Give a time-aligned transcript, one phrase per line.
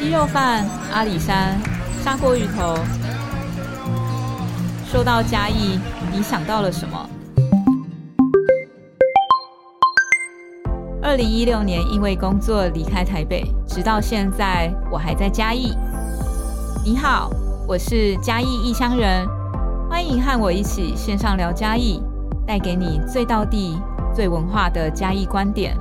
[0.00, 1.60] 鸡肉饭、阿里山、
[2.02, 2.74] 砂锅鱼头。
[4.86, 5.78] 说到嘉义，
[6.10, 7.06] 你想到了什么？
[11.02, 15.76] 二零一六年因为工作离开台北，直到现在我还在嘉义。
[16.82, 17.28] 你好，
[17.68, 19.28] 我是嘉义异乡人，
[19.90, 22.02] 欢迎和我一起线上聊嘉义，
[22.46, 23.78] 带给你最道地、
[24.14, 25.76] 最文化的嘉义观点。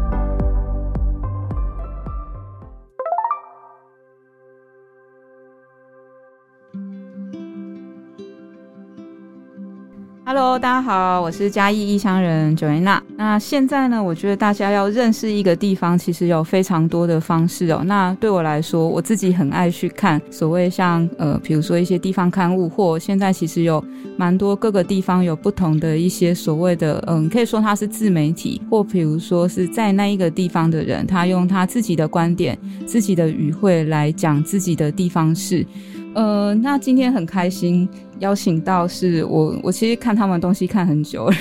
[10.42, 13.02] Hello，大家好，我是嘉义异乡人 Joanna。
[13.18, 17.82] 那现在呢，我觉得大家要认识一个地方，其实有非常多的方式哦。
[17.86, 23.84] 那对我来说，我自己很爱去看所谓像呃，比如说一些地方刊物，或现在其实有
[24.16, 35.66] 蛮多各个地方有不同的一些所谓的嗯，可以说它是自媒体，或比如说是在那一个地方的人，他用他自己的观点、自己的语汇来讲自己的地方事。
[36.16, 37.88] 呃，那今天很开心
[38.20, 41.36] 邀请到是我，我其实看他们东西看很久了，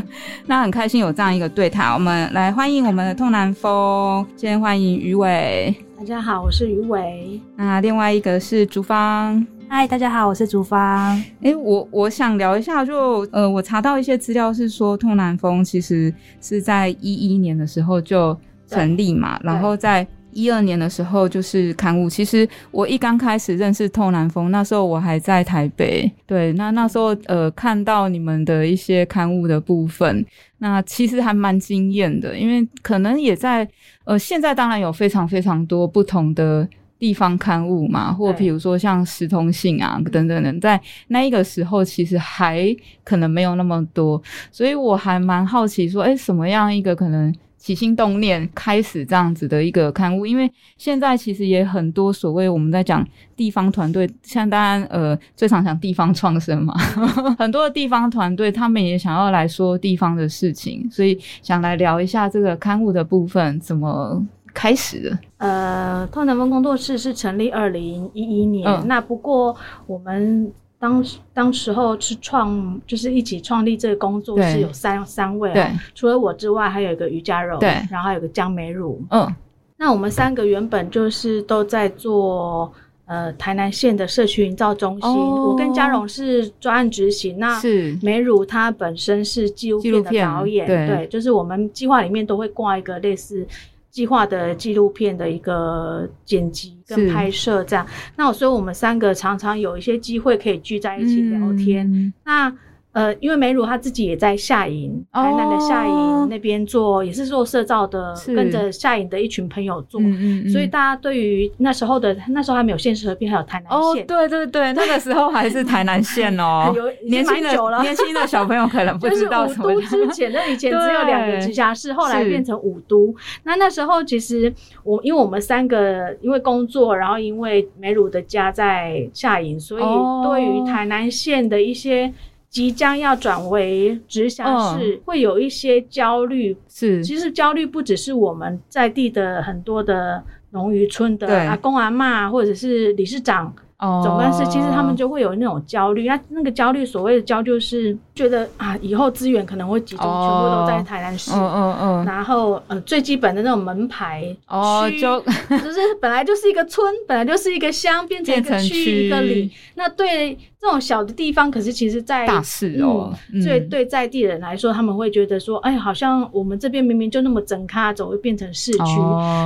[0.46, 7.40] 那很开心有这样一个对谈，我们来欢迎我们的痛南风，先欢迎于伟，大家好，我是于伟。
[7.54, 11.22] 那另外一个是竹芳，嗨，大家好，我是竹芳。
[11.42, 20.06] 哎，我我想聊一下，就呃，我查到一些资料是说，痛南风其实是在一一年的时候就成立嘛，然后在。
[20.34, 30.26] 一二年的时候就是刊物，其实我一刚开始认识透南风，那时候我还在台北，对，那那时候呃看到你们的一些刊物的部分，
[30.58, 33.66] 那其实还蛮惊艳的，因为可能也在
[34.04, 36.68] 呃现在当然有非常非常多不同的
[36.98, 42.74] 地方刊物嘛，或比如说像时通信啊等等等，在那一个时候其实还
[43.04, 47.34] 可能没有那么多，所以我还蛮好奇说，哎，什么样一个可能？
[47.64, 53.02] 起心动念开始这样子的一个刊物，因为现在其实也很多所谓我们在讲
[53.34, 56.76] 地方团队，像当然呃最常讲地方创生嘛，
[57.40, 64.22] 很多的地方团队他们也想要来说地方的事情，所以想来聊一下这个刊物的部分怎么
[64.52, 65.18] 开始的。
[65.38, 69.56] 呃，拓南风工作室是成立二零一一年，那不过
[69.86, 70.52] 我们。
[70.84, 71.02] 当
[71.32, 79.34] 当时候是创，就是一起创立这个工作是有三三位啊，除了我之外，还有一个于家柔，对，然后还有个江美乳，嗯，
[79.78, 82.70] 那我们三个原本就是都在做
[83.06, 87.98] 呃台南县的社区营造中心，我跟嘉荣是专案执行，那是。
[88.02, 93.46] 美乳她本身是纪录片的导演，对，就是我们计划里面都会挂一个类似。
[93.94, 102.12] 计划的纪录片的一个剪辑跟拍摄，这样，那所以我们三个常常有一些机会可以聚在一起聊天。
[102.24, 102.52] 那
[102.94, 110.00] 呃，因为美乳她自己也在夏营，台南的夏营那边做，也是做社造的，跟着夏营的一群朋友做，
[110.48, 119.66] 所以大家对于那时候的那时候还没有县市合并，还有台南县，对对对，那个时候还是台南县哦， 有年轻的年轻的小朋友可能不知道什么。
[119.66, 123.12] 五都之前，那以前只有两个直辖市，后来变成五都。
[123.42, 129.82] 那那时候其实我因为我们三个因为工作，然后因为美乳的家在夏营，所以
[130.22, 132.12] 对于台南县的一些。
[132.54, 134.44] 即将要转为直辖
[134.78, 136.56] 市，会有一些焦虑。
[136.68, 143.52] 是，其实焦虑不只是我们在地的很多的农渔村的阿公阿妈，或者是理事长。
[143.78, 155.20] 总干事其实他们就会有那种焦虑，那那个焦虑所谓的焦虑是觉得啊，以后资源可能会集中全部都在台南市，嗯嗯嗯，然后呃最基本的那种门牌哦，就
[155.58, 163.12] 就是本来就是一个村，本来就是一个乡，变成一个区一个里，那对这种小的地方，可是其实在大市哦，
[163.42, 168.78] 所以对在地人来说，他们会觉得说，哎，好像我们这边明明就那么整咖，怎么会变成市区？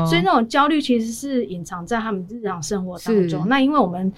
[0.06, 3.48] 所以那种焦虑其实是隐藏在他们日常生活当中。
[3.48, 4.12] 那因为我们。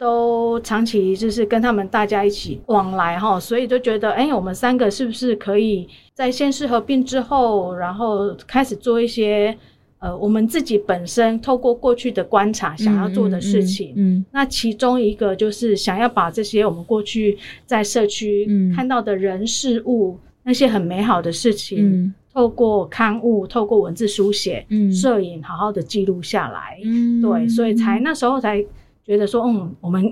[0.00, 9.54] 都长期就是跟他们大家一起往来哈，所以就觉得，哎，我们三个是不是可以在县市合并之后，然后开始做一些
[9.98, 13.92] 呃，我们自己本身透过过去的观察想要做的事情。
[13.94, 17.36] 嗯，那其中一个就是想要把这些我们过去
[17.66, 26.80] 在社区看到的人事物那些很美好的事情，透过刊物、透过文字书写、摄影，好好的记录下来。
[26.86, 28.64] 嗯，对，所以才那时候才。
[29.10, 30.08] 觉得说，嗯，我们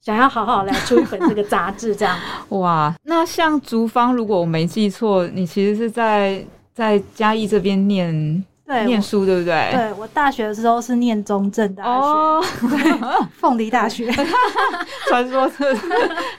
[0.00, 2.16] 想要好好来出一本这个杂志，这样。
[2.50, 6.40] 哇，那像竹芳，如果我没记错，你其实是在
[6.72, 9.72] 在嘉义这边念对念书，对不对？
[9.72, 12.46] 对我大学的时候是念中正大学，
[13.40, 14.08] 凤梨大学。
[15.10, 15.64] 传说是，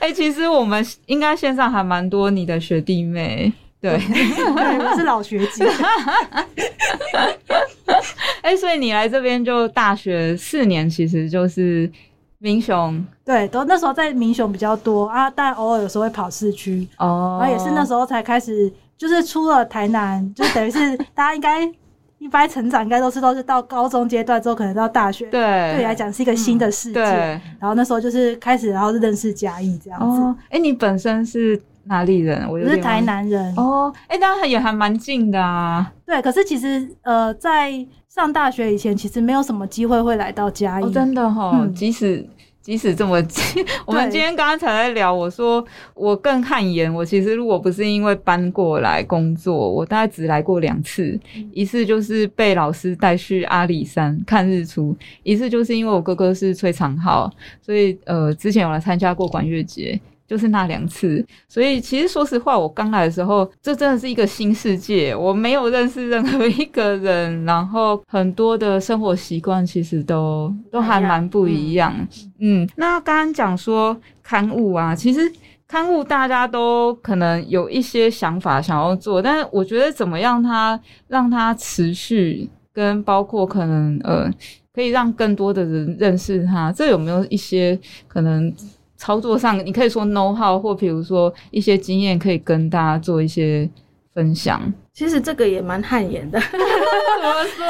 [0.00, 3.52] 哎，其实我们应该线上还蛮多你的学弟妹。
[3.82, 5.64] 对，我是老学姐。
[7.12, 7.34] 哎，
[8.52, 11.90] 哎，所以你来这边就大学四年，其实就是
[12.36, 21.66] 民雄，对，都那时候在民雄比较多啊，但偶尔有时候会跑市区哦，然后也是那时候才开始，就是出了台南，就等于是大家应该
[22.18, 30.20] 一般成长应该都是都是到高中阶段之后，可能到大学，对，对你来讲是一个新的世界，然后那时候就是开始，然后是认识嘉义这样子。
[30.50, 31.58] 哎，你本身是？
[31.90, 32.48] 哪里人？
[32.48, 33.92] 我是台南人哦。
[34.06, 35.92] 哎，当然也还蛮近的啊。
[36.06, 40.92] 对，可是其实呃，在上大学以前，其实没有什么机会会来到嘉义。
[40.92, 42.24] 真的哈，即使
[42.62, 45.64] 即使这么近， 我们今天刚刚才在聊，我说
[45.94, 46.92] 我更汗颜。
[46.94, 51.18] 我其实如果不是因为搬过来工作，我大概只来过两次。
[51.52, 57.28] 一次就是被老师带去阿里山看日出，一次就是因为我哥哥是吹长号，
[57.60, 60.00] 所以呃，之前有来参加过管乐节。
[60.30, 71.92] 就是那两次，所以其实说实话，我刚来的时候，这真的是一个新世界，我没有认识任何一个人，然后很多的生活习惯其实都都还蛮不一样。
[72.38, 75.20] 嗯，那刚刚讲说刊物啊，其实
[75.66, 84.30] 刊物大家都可能有一些想法想要做，但是我觉得怎么样它让它持续，跟包括可能呃，
[84.72, 87.76] 可以让更多的人认识它，这有没有一些
[88.06, 88.54] 可能？
[89.00, 93.66] 操作上，你可以说 know how，或比如说一些经验，可以跟大家做一些
[94.12, 94.60] 分享。
[94.92, 96.66] 其实这个也蛮汗颜的， 怎么
[97.56, 97.64] 说？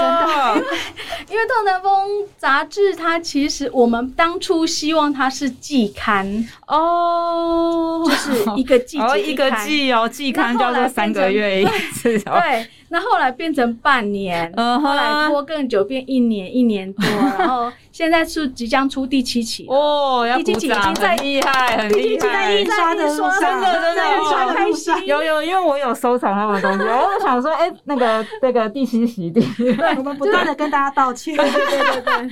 [1.31, 6.27] 因为《动南风》杂志，它其实我们当初希望它是季刊
[6.67, 12.67] 哦，就是一个季， 一个季哦，季刊叫做三个月一次，对。
[12.93, 17.05] 那后来变成半年，后来拖更久，变一年，一年多，
[17.39, 17.71] 然后
[18.01, 25.07] 现在是即将出第七期哦，第七期已经在厉害，很厉害，在印刷的真的真的超开心。
[25.07, 29.41] 有有，因为我有收藏他们东西， 我想说，哎，那个那个第七期，第
[29.97, 32.31] 我们不断的跟大家道歉，对对对对，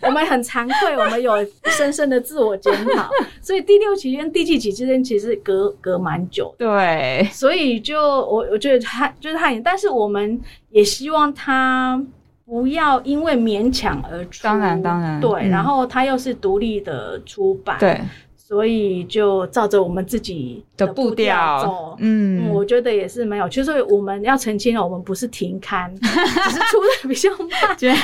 [0.00, 1.34] 我们很惭愧，我们有
[1.66, 3.08] 深深的自我检讨，
[3.40, 9.92] 所以第六期跟第七期之间其实隔隔蛮久，对，所以就我我觉得他就是他，但是。
[9.92, 12.02] 我们也希望他
[12.52, 17.98] 不要因为勉强而出，当然当然对，然后它又是独立的出版，对，
[18.36, 21.96] 所以就照着我们自己的步调走。
[22.00, 26.06] 嗯，我觉得也是没有，其实我们要澄清了，我们不是停刊， 只
[26.50, 27.96] 是出的比较慢。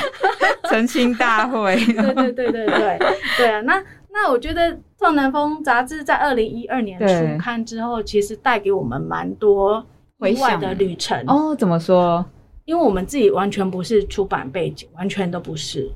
[0.63, 2.99] 澄清大会， 对对对对对
[3.37, 3.61] 对啊！
[3.61, 3.79] 那
[4.11, 9.85] 那我觉得《壮南风》杂志在二零一二年出刊之后，其实带给我们蛮多。
[10.27, 12.25] 意外的旅程哦，怎么说？
[12.69, 15.89] 因为我们自己完全不是出版背景，完全都不是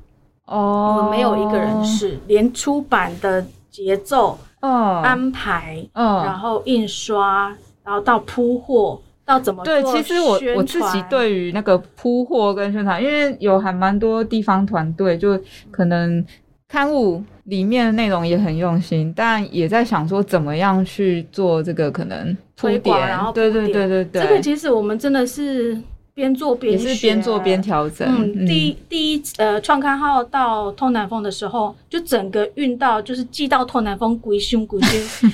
[0.46, 9.80] 哦，我们没有一个人是，连出版的节奏、安排，嗯，然后印刷，然后到铺货，到怎么对？
[9.84, 16.26] 其实我我自己对于那个铺货跟宣传，因为有还蛮多地方团队，就可能
[16.66, 17.22] 刊物。
[17.44, 25.78] 里面的内容也很用心，但也在想说怎么样去做这个可能推广，然后对对对对对，这个其实我们真的是
[26.14, 28.06] 边做边也是边做边调整。
[28.08, 35.30] 嗯，第一第一呃创刊号到通南风的时候，就整个运到就是寄到通南风归胸归胸。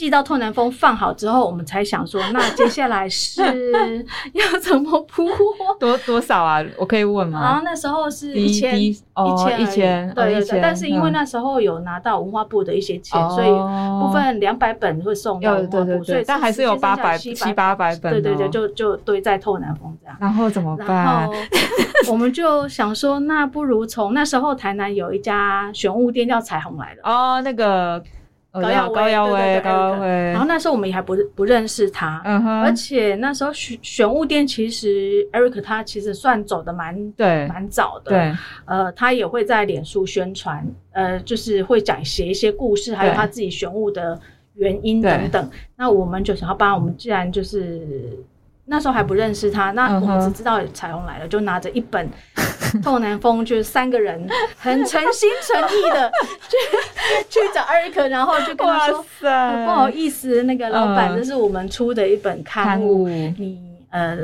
[0.00, 3.42] 寄到透南风放好之后，我们才想说，那接下来是
[4.32, 5.28] 要怎么铺？
[5.78, 6.64] 多多少啊？
[6.78, 7.42] 我可以问吗？
[7.42, 10.60] 然后那时候是一千一千一千，对对对。
[10.62, 13.50] 但是因为那时候有拿到文化部的一些钱，所以
[14.00, 18.10] 部分两百本会送到文化部，所以但还是有八百七八百本。
[18.10, 20.16] 对对对，就就堆在透南风这样。
[20.18, 20.88] 然后怎么办？
[20.88, 21.34] 然后
[22.10, 28.02] 我们就想说，那不如从那时候台南有一家玄物店叫彩虹来的哦，那个。
[28.52, 30.08] 高耀高耀威，高耀威。
[30.32, 32.62] 然后那时候我们也还不不认识他，嗯哼。
[32.62, 38.10] 而且那时候玄玄物店，其实 Eric 他其实算走的蛮对，蛮早的。
[38.10, 44.18] 对，呃，他也会在脸书宣传，呃，就是会讲写一些故事，还有他自己玄物的
[44.54, 45.50] 原因等等。
[45.76, 48.18] 那我们就想要帮我们，既然就是
[48.64, 52.08] 那时候还不认识他，那我们只知道彩虹来了，就拿着一本。
[52.82, 56.10] 透南风就是三个人很诚心诚意的
[56.48, 63.58] 去去找艾瑞克，然后就跟他说：“不好意思，那个老板，这是我们出的一本刊物，你
[63.90, 64.16] 呃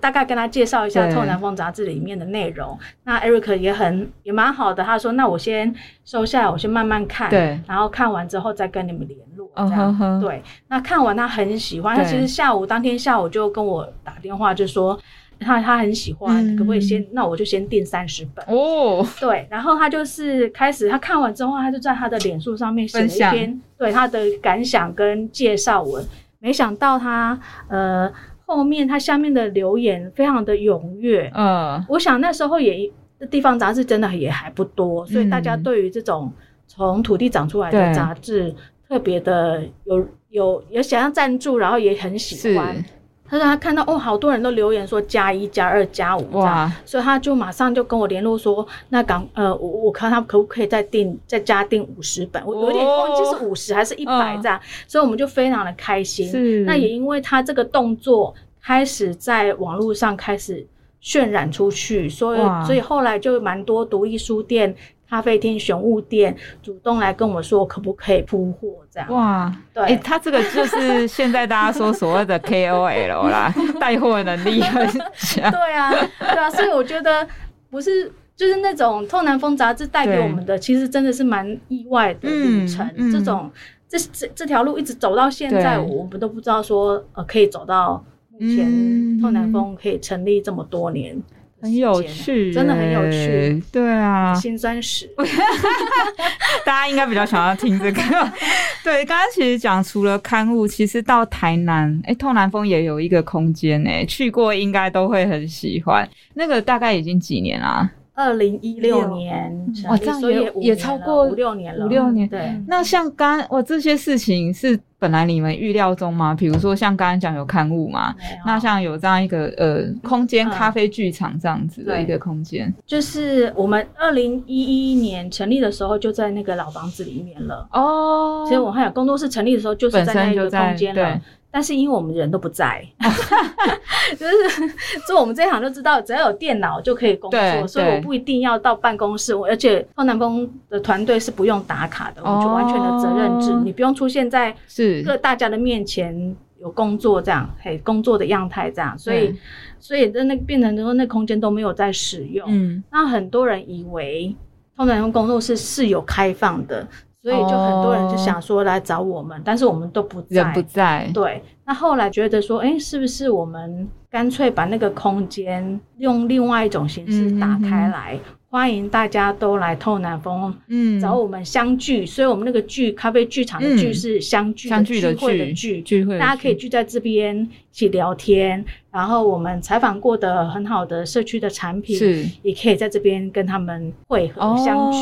[0.00, 10.42] 大概跟他介绍一下《透南风》杂志里面的内容。”那 Eric 也很也蛮好的，他说：“那我先收下来，我先慢慢看，对，然后看完之后再跟你们联络。”这样对。
[10.68, 14.98] 那看完他很喜欢，他其实下午当天下午就跟我打电话，就说。
[15.42, 17.04] 他他很喜欢，可不可以先？
[17.12, 19.06] 那我就先订三十本哦。
[19.20, 26.04] 对，然后他就是开始，他看完之后，他就在他的脸书上面写了一篇对他的感想跟介绍文。
[26.38, 28.10] 没想到他呃
[28.44, 31.30] 后面他下面的留言非常的踊跃。
[31.34, 32.90] 嗯，我想那时候也
[33.30, 36.32] 地方杂志真的也还不多，所以大家对于这种
[36.66, 38.52] 从土地长出来的杂志
[38.88, 42.84] 特别的有有有想要赞助，然后也很喜欢。
[43.32, 56.30] 他说他看到哦，好多人都留言说加一、加二、加五这样，所以他就马上就跟我联络说，那港呃，我我看他可不可以再订再加订五十本，我有点忘记是五十还是一百这样，所以我们就非常的开心。
[56.66, 60.66] 那也因为他这个动作开始在网络上开始
[61.02, 64.76] 渲染出去，所以所以后来就蛮多独立书店。
[65.12, 69.12] 咖啡厅、熊物店主动来跟我说，可不可以铺货这样？
[69.12, 75.52] 哇，对，他这个就是现在大家说所谓的 KOL 啦，带货能力很强。
[75.52, 77.28] 对啊，对啊，所以我觉得
[77.68, 82.88] 不是，就是那种《透南风》杂志带给我们的，其实真的是蛮意外的旅程。
[83.12, 83.50] 这种
[83.86, 88.66] 这这这条路一直走到现在，我们都不知道说呃可以走到目前，
[89.20, 91.22] 《透南风》可以成立这么多年。
[91.62, 93.62] 很有趣，真的很有趣。
[93.70, 95.08] 对啊，心酸史，
[96.66, 98.02] 大家应该比较想要听这个。
[98.82, 106.08] 对，刚刚其实讲除了刊物，其实到台南，哎，透南风也有一个空间，哎，去过应该都会很喜欢。
[106.34, 107.88] 那个大概已经几年啦。
[108.14, 111.86] 二零一六年，哇，这样也也超过五六年了。
[111.86, 112.60] 五六年，对。
[112.66, 116.34] 那像刚我这些事情是本来你们预料中吗？
[116.34, 118.14] 比如说像刚刚讲有刊物嘛，
[118.44, 127.66] 那像有这样一个呃空间咖啡剧场这样子的一个空间，就是我们二零一一年成立的时候就在那个老房子里面了。
[127.72, 131.20] 哦，其实我还有工作室成立的时候就是在那个空间了。
[131.52, 132.82] 但是因为我们人都不在，
[134.18, 134.74] 就是
[135.06, 139.34] 做我们这一行就知道，只要有电脑就可以工作，所以我不一定要到办公室。
[139.34, 144.56] 我而且方南风的团队是不用打卡的，我们就完全的责任制，你不用出现在
[145.04, 149.36] 各大家的面前有工作这样，嘿，工作的样态这样，所以
[149.78, 152.48] 所以在那变成说那空间都没有在使用。
[152.48, 154.34] 嗯，那很多人以为
[154.74, 156.88] 通南风工作室是有开放的。
[157.22, 161.08] 所以就很多人就想说来找我们，但是我们都不在，人不在。
[161.14, 168.18] 对，那后来觉得说，哎，是不是我们干脆把那个空间用另外一种形式打开来？
[168.52, 172.04] 欢迎大家都来透南风，嗯，找我们相聚。
[172.04, 175.14] 所以，我们那个聚咖啡剧场的聚是相聚、相聚的
[175.54, 178.62] 聚、聚会，大家可以聚在这边一起聊天。
[178.90, 184.98] 然后，我们采访过的很好的社区的产品，是也可以在这边跟他们会合相聚。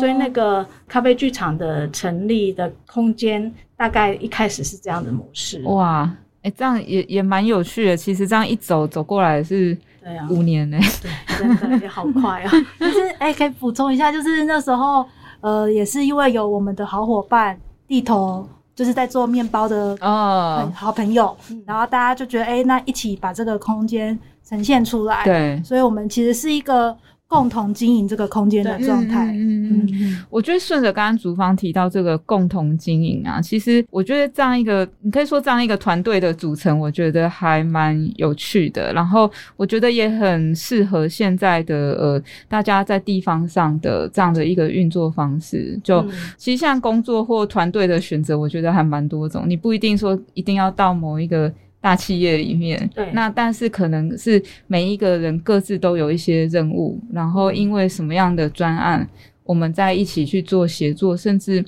[0.00, 5.60] 所以，那个咖啡剧场的成立的空间，大概一开始是这样的模式。
[5.64, 7.94] 哇，哎，这样也也蛮有趣的。
[7.94, 9.76] 其实这样一走走过来是。
[10.04, 12.50] 对啊，五年呢，对，真的也好快啊！
[12.78, 15.04] 就是哎，可以补充一下，就是那时候，
[15.40, 17.58] 呃，也是因为有我们的好伙伴
[17.88, 21.34] 地头，就是在做面包的哦，好朋友，
[21.66, 26.96] 然后大家就觉得，哎，那一起把这个空间呈现出来，对，所以我们其实是一个。
[27.34, 38.92] 共同经营这个空间的状态，嗯嗯嗯，我觉得顺着刚刚竹芳提到这个共同经营啊，其实我觉得这样一个，你可以说这样一个团队的组成，我觉得还蛮有趣的。
[38.92, 45.76] 然后我觉得也很适合现在的呃大家在地方上的这样的一个运作方式。
[45.82, 51.52] 就其实像工作或团队的选择，我觉得还蛮多种，你不一定说一定要到某一个。
[51.84, 59.06] 大企业里面，对，那但是可能是每一个人各自都有一些任务，然后因为什么样的专案，
[59.44, 61.62] 我们在一起去做协作，甚至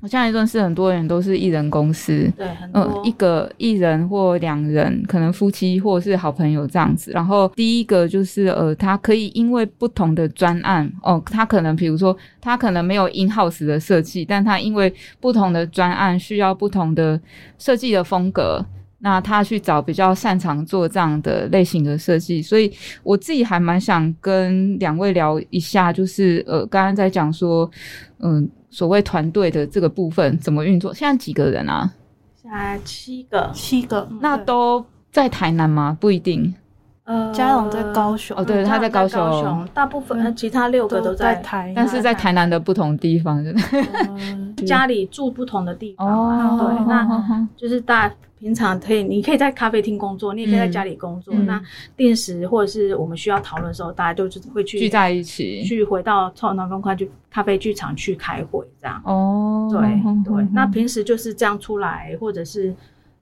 [0.00, 7.12] 我现在认识很多人都是艺人公司，对，嗯，一个艺人或两人，可能夫妻或是好朋友这样子。
[7.12, 17.20] 然后第一个就是呃，他可以因为不同的专案，哦，他可能比如说他可能没有 in house 的设计，但他因为不同的专案需要不同的
[17.58, 18.66] 设计的风格。
[18.98, 22.72] 那他去找比较擅长做这样的类型的设计，所以
[23.02, 27.70] 我自己还蛮想跟两位聊一下，就是呃，刚刚在讲说，
[28.20, 30.94] 嗯，所谓团队的这个部分怎么运作？
[30.94, 31.92] 现在几个人啊？
[32.42, 34.08] 现在七个，七个。
[34.20, 35.94] 那都在台南吗？
[36.00, 36.54] 不一定。
[37.04, 38.34] 呃，嘉荣在高雄。
[38.36, 39.68] 哦，对，他在高雄。
[39.74, 43.44] 大部分其他六个都在台，但是在台南的不同地方，
[44.66, 46.08] 家里住不同的地方。
[46.08, 48.10] 哦，对，那就是大。
[48.38, 51.34] 平常可以，你可以在咖啡厅工作，你也可以在家里工作。
[51.46, 51.58] 那
[51.96, 59.00] 定时或者是我们需要讨论的时候，大家就是会去聚在一起，去回到创南方块去咖啡剧场去开会这样。
[59.06, 59.80] 哦，对
[60.24, 60.46] 对。
[60.52, 62.74] 那平时就是这样出来，或者是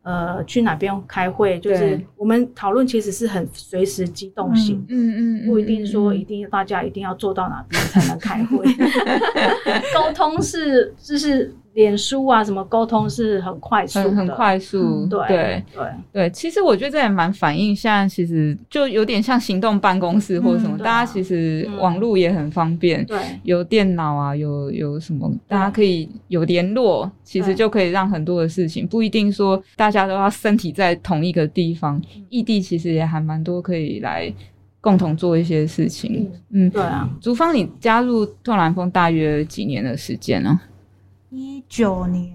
[0.02, 4.85] 呃去哪边开会，就是我们讨论其实是很随时机动性。
[4.88, 8.64] 嗯嗯，不一定说一定大家一定要坐到哪边才能开会。
[9.94, 11.54] 沟通是就是。
[11.74, 16.30] 脸书啊，什么沟通是很快速，很很快速，对对对对。
[16.30, 34.32] 其实我觉得这也蛮反映现在其实就有点像行动办公室或者什么，大家其实网络也很方便，对，有电脑啊，有有什么，大家可以有联络，其实就可以让很多的事情，不一定说大家都要身体在同一个地方，异地其实也还蛮多可以来
[34.80, 36.30] 共同做一些事情。
[36.50, 37.10] 嗯，对啊。
[37.20, 40.60] 竹芳，你加入特兰峰大约几年的时间呢？
[41.34, 42.32] 一九年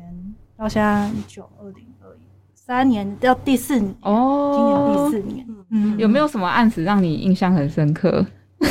[0.58, 2.20] 到现在一九二零二一
[2.54, 5.48] 三年，到第四年哦，今年第四年。
[5.70, 8.26] 嗯，有没有什么案子让你印象很深刻？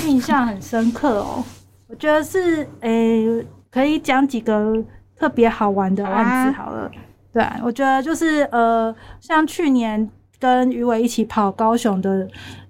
[0.07, 1.43] 印象很深刻哦，
[1.87, 4.85] 我觉得是诶，可以讲几个
[5.17, 6.91] 特别好玩的案子好了。
[7.33, 12.29] 对，我觉得就是呃，像去年跟余伟一起跑高雄的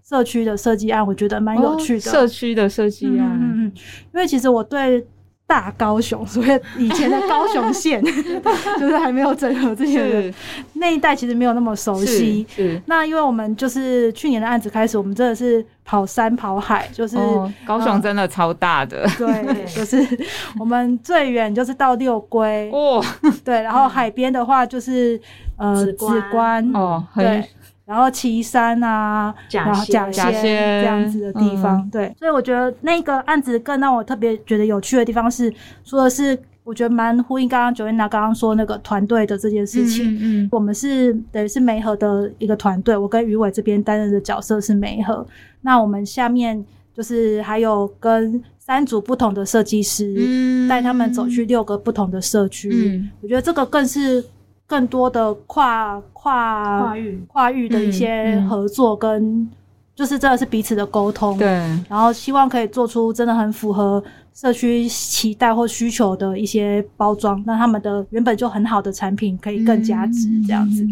[0.09, 2.01] 社区的设计案，我觉得蛮有趣的。
[2.01, 3.73] 社区的设计案，嗯嗯，
[4.15, 5.05] 因为其实我对。
[5.49, 8.01] 大高雄，所以以前的高雄县
[8.79, 10.35] 就是还没有整合之前的
[10.75, 12.47] 那一带，其实没有那么熟悉。
[12.85, 17.17] 那因为我们就是去年的案子开始，我们真的是跑山跑海，就是
[17.65, 19.09] 高雄真的超大的。
[19.17, 20.07] 对， 就是
[20.61, 23.03] 我们最远就是到六龟哦，
[23.43, 25.19] 对，然后海边的话就是
[25.57, 27.43] 呃紫关哦，对。
[27.89, 35.51] 然后岐山啊，然后甲仙这样子的地方，对，所以我觉得那个案子更让我特别觉得有趣的地方是，
[35.85, 40.05] 说的是我觉得蛮呼应刚刚九月娜刚刚说那个团队的这件事情。
[40.17, 45.27] 嗯嗯，我们是等于是梅河的一个团队，我跟于伟这边担任的角色是梅河，
[45.63, 52.69] 那我们下面就是还有跟三组不同的设计师，带他们走去六个不同的社区。
[52.71, 54.23] 嗯我觉得这个更是。
[54.69, 57.25] 更多的跨跨跨域。
[57.27, 59.49] 跨域的一些合作，跟
[59.97, 61.49] 就是真的是彼此的沟通，对，
[61.89, 64.01] 然后希望可以做出真的很符合
[64.33, 70.87] 社区期待或需求的一些包装，让他们的原本就很好的产品可以更加值，这样子，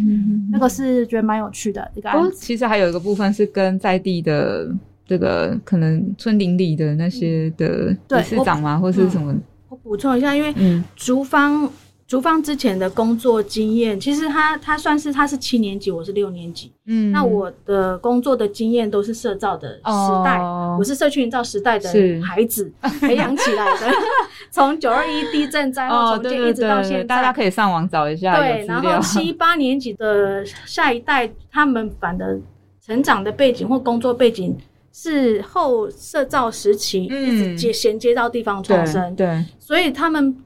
[0.51, 2.37] 那个是觉得蛮有趣的一个案子。
[2.37, 4.75] 其实还有一个部分是跟在地的
[5.07, 9.33] 这个可能村邻里的那些的理事长嘛，或是什么，
[9.69, 11.71] 我补充一下，因为竹方。
[12.07, 16.71] 竹芳之前的工作经验，其实他他算是他是七年级，我是六年级。
[16.87, 20.39] 嗯，那我的工作的经验都是社造的时代，
[20.79, 21.91] 我是社区营造时代的
[22.23, 23.91] 孩子培养起来的。
[24.53, 28.37] 从九二一地震灾后重建一直到现在，大家可以上网找一下。
[28.37, 32.39] 对，然后七八年级的下一代，他们反的
[32.81, 34.57] 成长的背景或工作背景
[34.93, 40.37] 是后社造时期一直接衔接到地方创生，对，所以他们。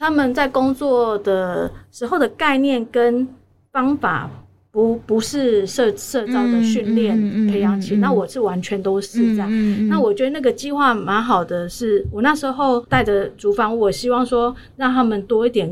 [0.00, 3.28] 他们在工作的时候的概念跟
[3.70, 4.30] 方法
[4.70, 9.88] 不不是社社造的训练培养起，那我是完全都是这样。
[9.88, 15.70] 那我觉得那个计划蛮好的，是我那时候带着主房，我希望说让他们多一点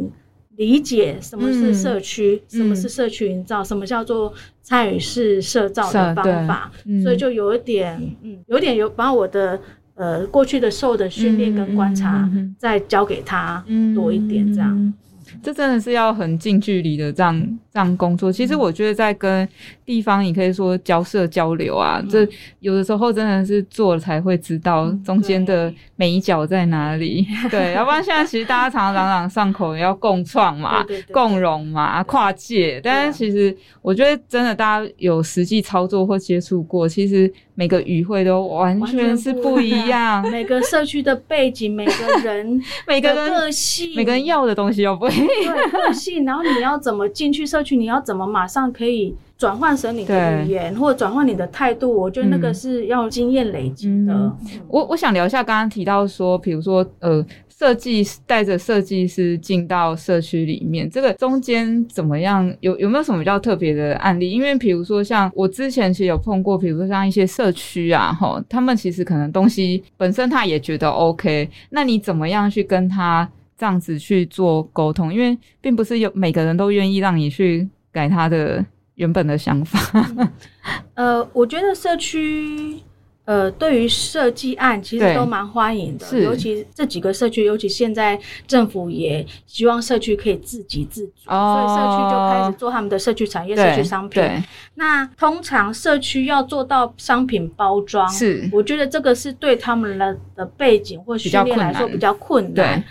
[0.57, 6.71] 理解什么是社区，什么是社区营造，什么叫做参与式社造的方法，
[7.03, 9.59] 所以就有一点，嗯，有点有把我的。
[9.99, 13.63] 呃，过去的受的训练跟观察，再教给他
[13.95, 14.95] 多一点，这样。
[15.43, 18.33] 这真的是要很近距离的这样这样工作。
[18.33, 19.49] 其实我觉得在跟
[19.87, 22.27] 地方，你可以说交涉交流啊，这
[22.59, 27.25] 有的时候真的是做了才会知道中间的美角在哪里。
[27.49, 40.21] 对，要不然现在其实大家常常朗朗上口要共创嘛、共融嘛、跨界，但是其实我觉得真的大家有实际操作或接触过，其实每个语汇都完全是不一样。
[40.33, 45.55] 每个社区的背景、每个人、 每个个性、每个人要的东西又不一样。
[45.55, 47.77] 对个性，然后你要怎么进去社区？
[47.77, 51.93] 你要怎么马上可以转换成你的语言，或者转换你的态度？
[51.93, 54.33] 我觉得那个是要经验累积的。
[54.69, 62.53] 我我想聊一下，刚刚提到说，比如说呃，设计带着设计师进到社区里面，这个中间怎么样？
[62.61, 64.31] 有有没有什么比较特别的案例？
[64.31, 73.29] 因为比如说像我之前其实有碰过，比如说像一些社区啊，哈，他们其实可能东西本身他也觉得 OK，那你怎么样去跟他？
[73.59, 80.09] 这样子去做沟通，因为并不是有每个人都愿意让你去改他的原本的想法。
[80.95, 82.79] 呃，我觉得社区
[83.25, 94.23] 呃对于设计案其实都蛮欢迎的，尤其这几个社区，尤其现在政府也希望社区可以自给自足，所以社区就开始做他们的社区产业、社区商品。
[94.75, 98.49] 那通常社区要做到商品包装，是。
[98.53, 102.85] 我觉得这个是对他们的的背景或训练来说比较困难。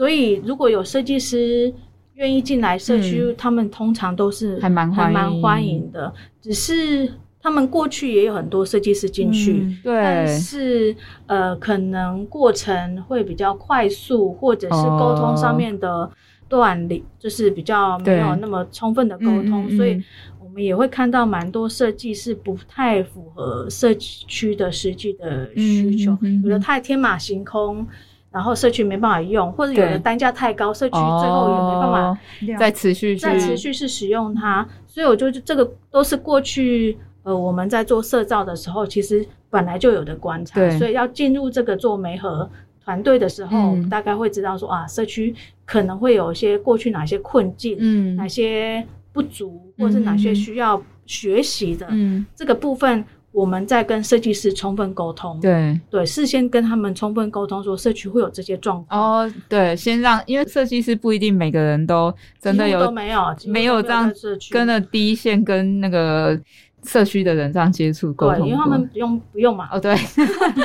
[0.00, 1.70] 所以，如果有设计师
[2.14, 6.10] 愿意进来社区，他们通常都是还蛮还蛮欢迎的。
[6.40, 16.10] 只是他们过去也有很多设计师进去，对，但是呃，可能过程会比较快速，或者是沟通上面的
[16.48, 20.02] 断理，就是比较没有那么充分的沟通，所以
[20.42, 27.86] 我们也会看到蛮多设计是不太符合社区的实际的需求，有的太天马行空。
[28.32, 32.18] 然后社区没办法用，或者有的单价太高，社区最后也没办法
[32.58, 34.66] 再持续再持续是使用它。
[34.86, 40.60] 所以我就这个都是过去呃我们在做社造的时候，其实本来就有的观察。
[40.78, 42.48] 所以要进入这个做媒合
[42.84, 53.04] 团队的时候，大概会知道说啊，社区可能会有一些过去哪些困境，嗯，哪些不足，或者是哪些需要学习的，嗯，这个部分。
[53.32, 59.22] 我们在跟设计师充分沟通，对对，事先跟他们充分沟通，说社区会有这些状况。
[59.22, 64.12] 哦，对，先让，因为设计师不一定每个人都真的有都没有没有这样
[64.50, 66.36] 跟了第一线跟那个
[66.82, 69.68] 社区的人这样接触沟通，因为他们不用不用嘛。
[69.70, 69.94] 哦，对，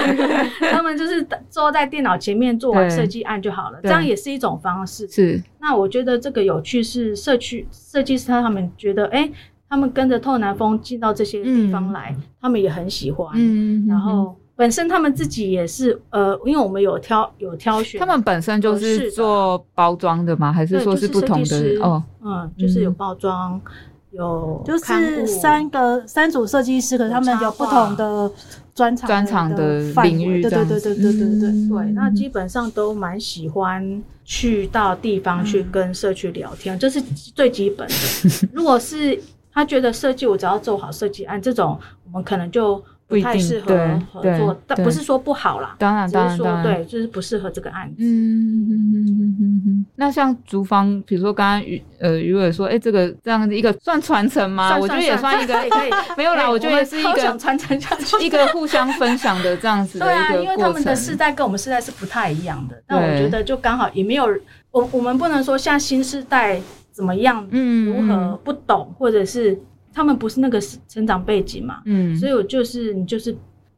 [0.71, 5.08] 他们就是坐在电脑前面做完 设计案就好了，这样也是一种方式。
[5.08, 9.30] 是，那我觉得这个有趣是社区设计师他们觉得，哎。
[9.69, 13.32] 他们跟着透南风进到这些地方来，他们也很喜欢。
[13.88, 20.54] 然后本身他们自己也是呃，因为我们有挑有挑选，他们本身就是做包装的吗？
[20.54, 21.78] 还是说是不同的？
[21.82, 22.01] 哦？
[22.23, 23.60] 嗯，就是有包装，
[24.12, 28.32] 有就是三个三组设计师，可是他们有不同的
[28.73, 30.41] 专场、专场的领域。
[30.41, 37.93] 对对对对对对对，那基本上都蛮喜欢去到地方去跟社区聊天，这是最基本的。
[38.54, 39.21] 如果是
[39.56, 47.96] 他觉得设计我只要做好设计案，这种我们可能就不太适合合作，但不是说不好啦，当然，当然，说对，就是不适合这个案子。
[48.00, 54.78] 嗯，那像竹方，比如说刚刚于呃于伟说，哎，这个这样的一个算传承吗？
[54.78, 64.28] 我觉得也算一个，可以， 没有啦，我觉得是一个传承下去，一个互相分享的这样子的一个 因为他们的世代跟我们世代是不太一样的，那我觉得就刚好也没有，
[64.72, 66.60] 我我们不能说像新世代。
[66.95, 67.45] 怎么样？
[67.51, 69.60] 嗯，如何不懂，或者是
[69.93, 71.81] 他们不是那个成长背景嘛？
[71.84, 73.36] 嗯，所以我就是你就是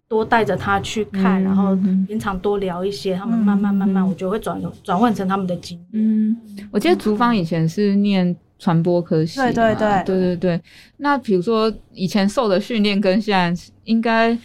[0.08, 1.76] 多带着他去看，然后
[2.08, 5.88] 平常多聊一些，他们慢慢慢慢，我就会转转换成他们的经验。
[5.94, 6.38] 嗯，
[6.70, 10.62] 我记得竹芳以前是念传播科系，对对对对对对。
[10.98, 14.38] 那比如说以前受的训练跟现在应该。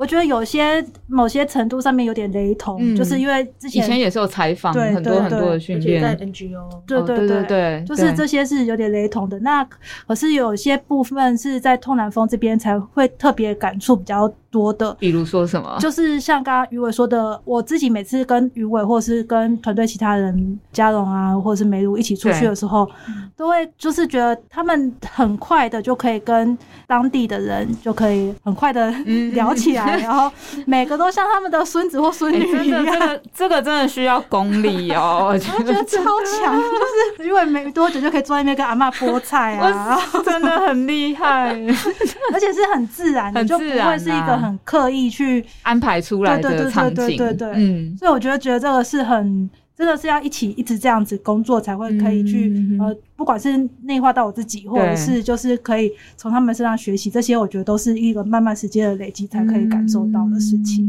[0.00, 9.38] 我觉得有些某些程度上面有点雷同，就是因为之前以前也是有采访很多很多的训练，在 NGO，对对对对，就是这些是有点雷同的。
[9.40, 9.62] 那
[10.06, 22.88] 可是有些部分是在通南风这边才会特别感触比较多的，比如说什么，就是像刚刚于伟说的，我自己每次跟于伟或是跟团队其他人嘉荣啊，或者是梅如一起出去的时候，
[23.36, 28.90] 都会就是觉得他们很快的就可以跟当地的人就可以很快的
[29.36, 29.89] 聊起来。
[29.98, 30.30] 然后
[30.66, 35.84] 每个都像他们的孙子或孙女一样，这个这个真的需要功力哦， 我觉得。
[35.90, 41.50] 超强，就是因为没多久就可以坐在那边跟阿妈剥菜啊， 真的很厉害，
[42.32, 49.50] 而且是很自然的，就不会是一个很刻意去安排出来的场景，对对对，嗯，所以我觉得觉得这个是很。
[49.76, 60.88] 真的是要一起一直这样子工作，才会可以去呃，不管是内化到我自己，或者是就是可以从他们身上学习，这些我觉得都是一个慢慢时间的累积才可以感受到的事情。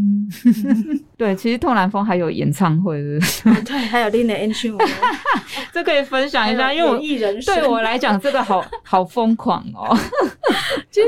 [1.18, 3.20] 对，其实透南风还有演唱会的，
[3.66, 4.74] 对，还有另的 N 区，
[5.74, 9.94] 这可以分享一下，因为我艺人对我来讲，这个好 好疯狂哦。
[10.90, 11.08] 其实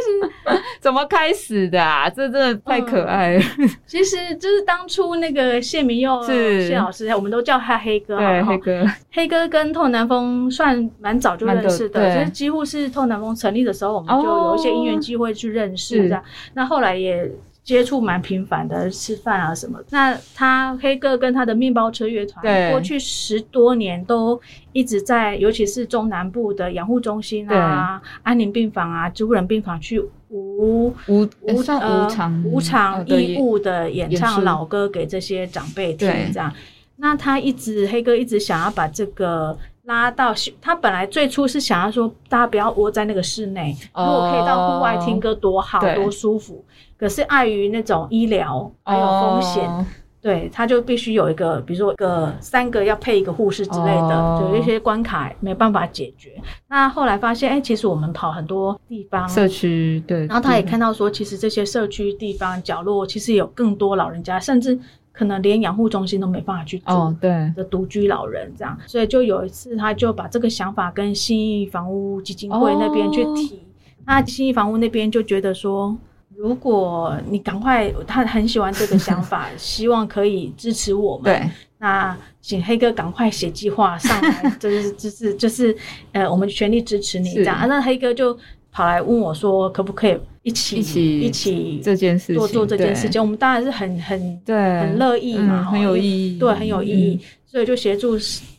[0.81, 2.09] 怎么开始的啊？
[2.09, 3.43] 这真的太可爱了。
[3.85, 7.83] 其实就是当初那个谢明佑谢老师，我们都叫他。
[7.83, 16.23] 黑哥，对黑哥，黑哥跟透南风算蛮早就认识的，就是几乎是透南风成立的时候，我们就有一些因缘机会去认识这样。
[16.53, 17.31] 那后来也
[17.63, 19.79] 接触蛮频繁的，吃饭啊什么。
[19.89, 24.39] 那他黑哥跟他的面包车乐团，过去十多年都
[24.73, 29.97] 一直在，尤其是中南部的养护中心啊、安宁病房啊、植物人病房去
[30.27, 36.53] 无无无偿无偿义务的演唱老歌给这些长辈听，这样。
[36.97, 46.63] 那他一直黑哥一直想要把这个拉到，他本来最初是想要说大家不要窝在那个室内，如果可以到户外听歌多好多舒服。
[46.97, 49.85] 可是碍于那种医疗还有风险，
[50.21, 56.41] 对他就必须有一个，比如说一个三个要配一个护士之类的，有一些关卡没办法解决。
[56.69, 64.79] 那后来发现，哎，其实我们跑很多地方社区，对，然后他也看到说，其实这些社区地方角落其实有更多老人家，甚至。
[65.13, 67.15] 可能连养护中心都没办法去住
[67.55, 73.61] 的独居老人这样，所以就有一次，他就把这个想法跟新义房屋基金会那边去提。
[74.05, 75.95] 那新义房屋那边就觉得说，
[76.35, 81.23] 如果你赶快，他很喜欢这个想法，希望可以支持我们。
[81.25, 81.49] 对。
[81.77, 85.75] 那请黑哥赶快写计划上来，就是就是就是
[86.13, 87.67] 呃，我们全力支持你这样。
[87.67, 88.37] 那黑哥就
[88.71, 93.21] 跑来问我说，可不可以一起一起一起这件事情做做这件事情？
[93.21, 98.17] 我们当然是很很对很乐意嘛，很有意义，对，很有意义，所以就协助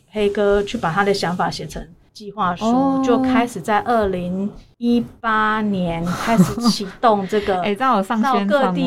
[0.09, 1.81] 黑哥去把他的想法写成。
[2.11, 8.83] 计划书就开始在二零一八年开始启动这个， 哎，在上各地，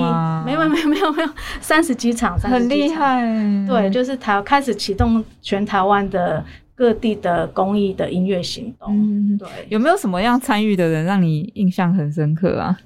[0.47, 1.29] 没有没有没有没有
[1.61, 3.21] 三十几场，很厉害。
[3.69, 6.43] 对，就是台开始启动全台湾的
[6.79, 8.95] 各地的公益的音乐行动。
[8.95, 12.79] 嗯，对，有没有什么样参与的人让你印象很深刻啊？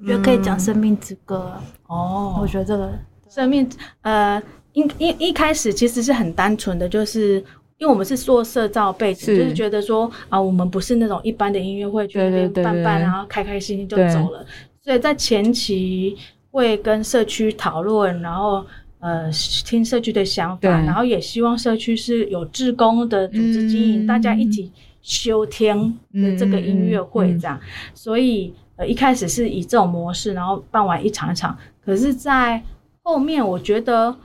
[0.00, 1.52] 我觉得可以讲《生命之歌》
[1.92, 2.38] 哦。
[2.40, 2.92] 我觉得这个
[3.28, 3.68] 生命，
[4.02, 4.40] 呃，
[4.72, 7.44] 一一一开始其实是很单纯的，就是。
[7.76, 14.46] 因为我们是做社造背景，就是觉得说啊，我们不是那种一般的音乐会，觉得办办，然后开开心心就走了。
[14.80, 16.16] 所以在前期
[16.52, 18.64] 会跟社区讨论，然后
[19.04, 19.30] 呃
[19.66, 27.60] 听社区的想法，然后也希望社区是有志工的组织经营，大家一起修听的这个音乐会这样。
[27.92, 31.56] 所以呃一开始是以这种模式，然后办完一场一场。
[31.84, 32.62] 可是，在
[33.02, 34.16] 后面我觉得。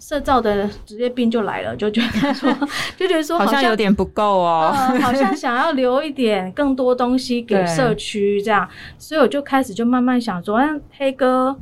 [0.00, 2.50] 社造的职业病就来了，就觉得说，
[2.96, 8.66] 就觉得说好像有点不够哦，好像想要留一点更多东西给 社区这样，
[8.98, 10.58] 所以我就开始就慢慢想说，
[10.90, 11.56] 黑哥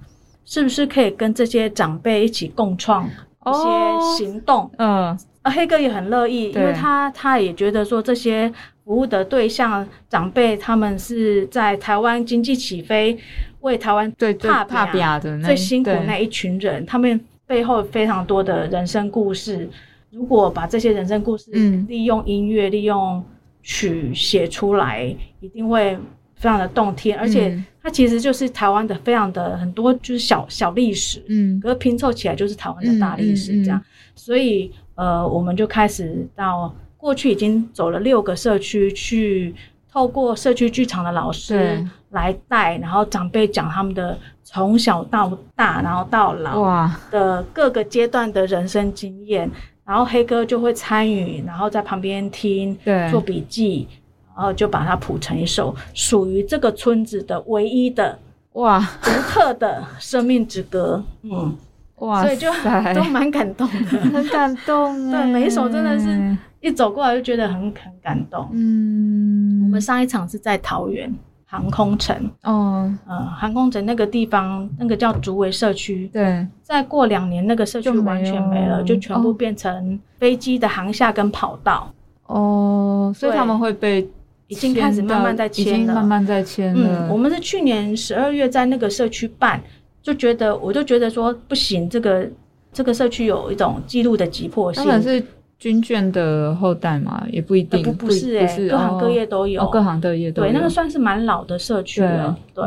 [0.45, 4.71] 是不是可以跟这些长辈一起共创一些行动？
[4.79, 8.53] 嗯，黑哥也很乐意，因为他他也觉得说这些
[8.85, 13.19] 服务的对象长辈，他们是在台湾经济起飞、
[13.61, 17.21] 为台湾最怕怕的最辛苦那一群人，他们。
[17.47, 19.69] 背后非常多的人生故事，
[20.11, 21.51] 如果把这些人生故事
[21.87, 23.23] 利用音乐、利用
[23.63, 25.95] 曲写出来，一定会
[26.37, 27.17] 非常的动听。
[27.17, 33.83] 而且它其实就是台湾的非常的很多就是小小历史，嗯，可是拼凑起来就是台湾的大历史这样。
[34.15, 39.55] 所以呃，我们就开始到过去已经走了六个社区，去
[39.91, 44.19] 透过社区剧场的老师来带，然后长辈讲他们的。
[44.47, 49.51] 从小到大，然后到老的各个阶段的人生经验，
[49.85, 52.77] 然后黑哥就会参与，然后在旁边听，
[53.11, 53.89] 做笔记，
[54.37, 58.19] 然后就把它谱成一首属于这个村子的唯一的
[58.53, 61.03] 哇独特的生命之歌。
[61.23, 61.57] 嗯，
[61.97, 62.49] 哇，所以就
[62.95, 64.95] 都蛮感动的， 很感动。
[65.11, 68.49] 对，每一首真的是一走过来就觉得很很感动。
[68.53, 71.13] 嗯，我们上一场是在桃园。
[71.47, 76.11] 航空城哦，呃，航空城那个地方，那个叫竹围社区。
[76.13, 81.89] 对，再过两年，那个社区完全没了，就全部变成飞机的航下跟跑道。
[82.27, 84.11] 哦，所以他们会被
[84.55, 87.07] 已经开始慢慢在签了，慢慢在签了。
[87.07, 89.61] 嗯，我们是去年十二月在那个社区办，
[90.03, 92.29] 就觉得我就觉得说不行，这个
[92.73, 95.03] 这个社区有一种记录的急迫性。
[95.03, 95.23] 是。
[95.57, 100.49] 军眷的后代嘛，也不一定，不不是哎，各行各业都有，各行各业都有。
[100.49, 102.65] 对，那个算是蛮老的社区了，对，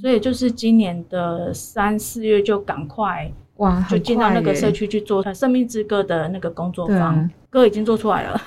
[0.00, 8.40] 所以就是今年的三四月就赶快哇，就进到那个社区去做《生命之歌》的那个工作坊，歌已经做出来了，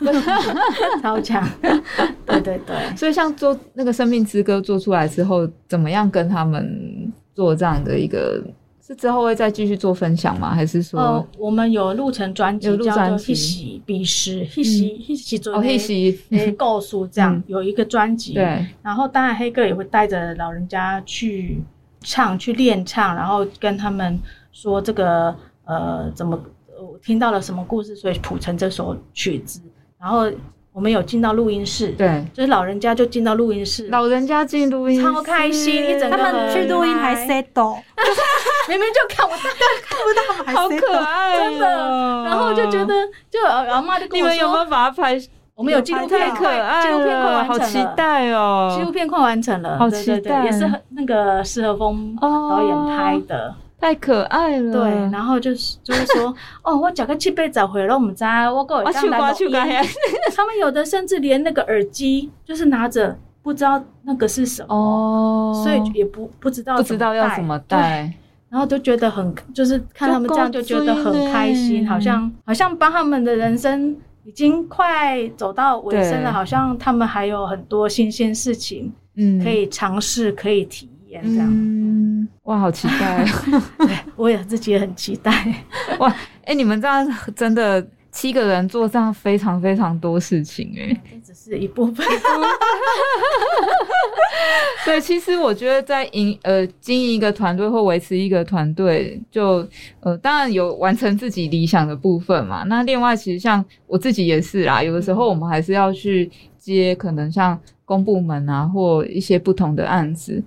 [1.01, 1.47] 超强，
[2.43, 2.95] 对对对。
[2.95, 8.43] 所以像做那个《生命之歌》做出来之后，怎么样跟他们做这样的一个？
[8.85, 10.53] 是之后会再继续做分享吗？
[10.53, 18.33] 还是说，我们有录成专辑，叫做《一起彼时》，一起一起做一喜诶，告诉这样有一个专辑。
[18.33, 21.63] 对，然后当然黑哥也会带着老人家去
[22.01, 24.19] 唱，去练唱，然后跟他们
[24.51, 26.37] 说这个呃怎么
[27.01, 29.61] 听到了什么故事，所以谱成这首曲子，
[29.97, 30.29] 然后。
[30.73, 37.73] 我们有进到录音室，对，就是老人家就进到录音室，老人家进录音室，超开心，一整个他们去录音还 set 到，
[38.67, 39.43] 明明就看不到，
[39.85, 42.23] 看不到，好可爱，真的。
[42.25, 42.93] 然后就觉得，
[43.29, 45.21] 就阿妈就跟我说，你们有没有把它拍？
[45.55, 48.73] 我们有纪录片，可爱，纪录片快完成了，好期待哦！
[48.75, 53.53] 纪录片快完成了，好期待，也是那个施和峰导演拍的。
[53.83, 59.51] 太可爱了，对，然后就是就是说， 哦，我讲个七倍找回了，我们在我够当来录音。
[60.33, 68.09] 他们有的甚至连那个耳机，就是拿着不知道那个是什么，哦，所以也不不知道不知道要怎么戴，
[68.47, 82.27] 然后都觉得很，就是看他们这样就觉得很开心，好像好像帮他们的人生已经快走到尾声了，好像他们还有很多新鲜事情，嗯，可以尝试，可以体验这样。
[82.43, 83.25] 哇，好期待！
[83.79, 85.31] 对，我也自己也很期待。
[85.99, 92.05] 哇，哎，你们这样真的七个人做这样非常非常多事情，哎，这只是一部分。
[94.85, 99.65] 对，其实我觉得在营呃经营一个团队或维持一个团队，就
[100.01, 102.63] 呃当然有完成自己理想的部分嘛。
[102.63, 110.43] 那另外，其实像我自己也是啦，有的时候我们还是要去接可能像公部门啊或一些不同的案子。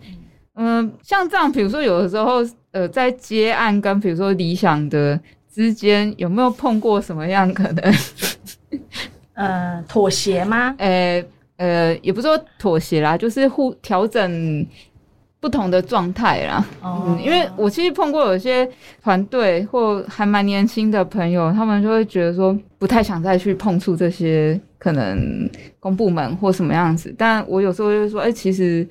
[0.56, 5.18] 嗯，像这样，比如说有的时候呃在接案跟比如说理想的。
[5.56, 7.94] 之间有没有碰过什么样可能？
[9.32, 10.74] 呃，妥协吗？
[10.76, 11.24] 呃
[11.56, 14.66] 呃，也不是说妥协啦，就是互调整
[15.40, 16.62] 不同的状态啦。
[16.82, 18.68] 哦，因为我其实碰过有些
[19.02, 25.48] 团队或还蛮年轻的朋友，他们就会觉得说不太想再去碰触这些可能
[25.80, 27.14] 公部门或什么样子。
[27.16, 28.86] 但我有时候就说，哎，其实。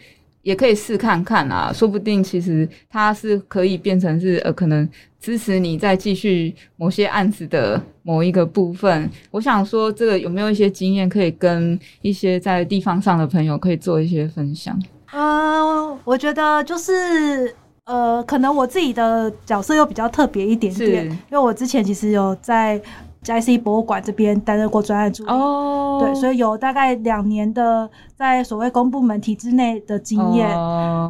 [0.46, 4.88] 也可以试看看啊，说不定其实它是可以变成是呃，可能
[5.20, 9.10] 支持你再继续某些案子的某一个部分。
[9.32, 14.80] 我想说，这个有没有一些经验可以跟一些在地方上的朋友可以做一些分享？
[15.14, 17.52] 嗯，我觉得就是
[17.86, 22.80] 呃，可能我自己的角色又比较特别一点点，因为我之前其实有在。
[23.26, 30.48] 在 IC 博物馆这边担任过专案助理，哦，对，所以有大概两年的在所谓公部门体制内的经验。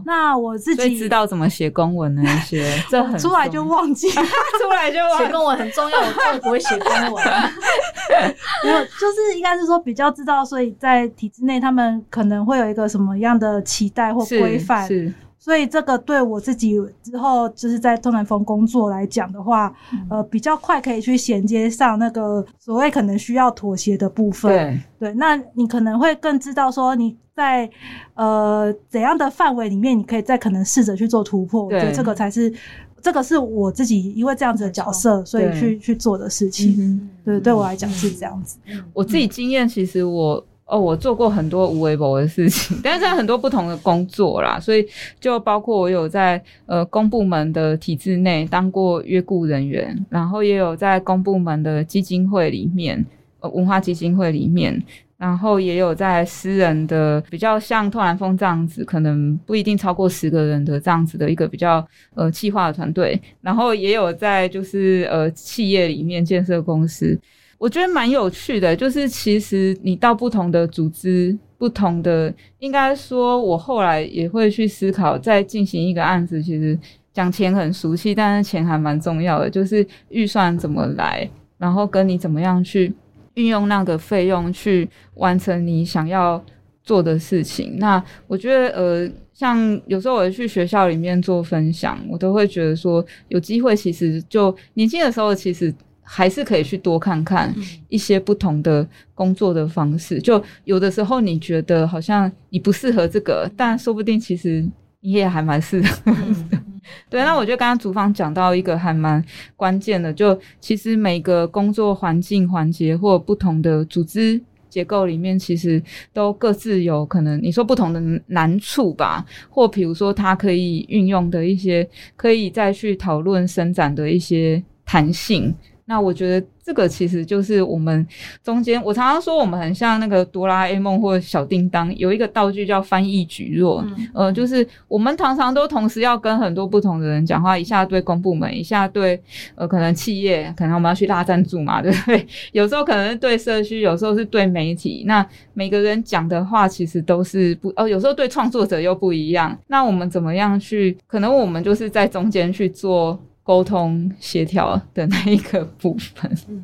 [0.06, 7.24] 那我自己知道怎么写公文那些， 这很 出来就忘记，出来就忘写公文很重要，我根本不会写公文。
[8.64, 14.88] 没有，就是应该是说比较知道，所以在体制内他们可能会有一个什么样的期待或规范。
[14.88, 15.14] 是。
[15.46, 19.72] 所以这个对我自己之后就是在东南风工作来讲的话，
[20.10, 24.52] 呃，比较快可以去衔接上那个所谓可能需要妥协的部分。
[24.98, 27.70] 对，对，那你可能会更知道说你在
[28.16, 31.66] 呃怎样的范围里面，你可以再可能试着去做突破。
[31.66, 32.52] 我觉得这个才是
[33.00, 37.08] 这个是我自己因为这样子的角色，所以去去做的事情。
[37.24, 38.58] 对，对我来讲是这样子。
[38.94, 40.44] 我自己经验其实我。
[40.68, 44.84] 哦，我做过很多无微博的事情， 但是在很多不同的工作啦，所以
[45.20, 53.06] 就包括我有在呃公部门的体制内当过约雇人员，然后也有在公部门的基金会里面，
[53.42, 54.84] 呃文化基金会里面，
[55.18, 67.16] 然后也有在私人的比较像透兰峰这样子，可能不一定超过十个人的这样子的一个比较呃企划的团队，然后也有在就是呃企业里面建设公司。
[67.58, 76.78] 我觉得蛮有趣的，就是其实你到不同的组织、不同的，应该说，我后来也会去思考，在进行一个案子，其实
[77.14, 82.94] 讲钱很熟悉，但是钱还蛮重要的，就是预算怎么来，然后跟你怎么样去
[83.36, 86.44] 运用那个费用去完成你想要
[86.84, 87.78] 做的事情。
[87.80, 95.74] 那我觉得，呃，像有时候我去学校里面做分享，我都会觉得说，有机会其实就年轻的时候，其实。
[96.06, 97.54] 还是可以去多看看
[97.90, 100.22] 一些不同的工作的方式。
[100.22, 104.66] 就有的时候你觉得好像你不适合这个，但说不定其实
[105.02, 106.14] 你也还蛮适合。
[107.10, 109.24] 对，那我觉得刚刚主方讲到一个还蛮
[109.56, 114.40] 关键的，就其实每个工作环境环节或不同的组织
[114.70, 115.82] 结构里面，其实
[116.14, 125.52] 都各自有可能你说不同的难处吧，或比如说它可以运用的一些，可以再去讨论伸展的一些弹性。
[125.88, 128.06] 那我觉得这个其实就是我们
[128.44, 139.22] 中间，我常常说我们很像那个哆啦 A 梦或小叮当，有一个道具叫翻译举弱，呃，就是我们常常都同时要跟很多不同的人讲话，一下对公部门，一下对
[139.54, 142.28] 呃可能企业，可能我们要去拉赞助嘛，对不对？
[142.52, 150.98] 有时候可能是对社区，有时候是对媒体，那每个人讲的话其实都是不，哦，有时候对创作者又不一样，那我们怎么样去？
[151.06, 153.20] 可能我们就是在中间去做。
[153.46, 156.64] 沟通协调的那一个部分，嗯，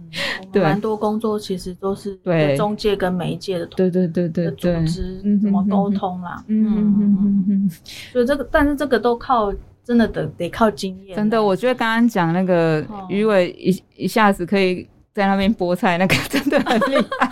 [0.52, 2.58] 对，蛮多工作其实都是对。
[2.58, 7.72] 中介跟媒介的，对对对对组织怎么沟通啦，嗯嗯嗯嗯，
[8.12, 11.16] 所以这个，但是这个都靠真的得得靠经验。
[11.16, 17.32] 真的，我觉得刚刚讲那个鱼尾一一下子可以在那边菠菜，那个 真的很厉害。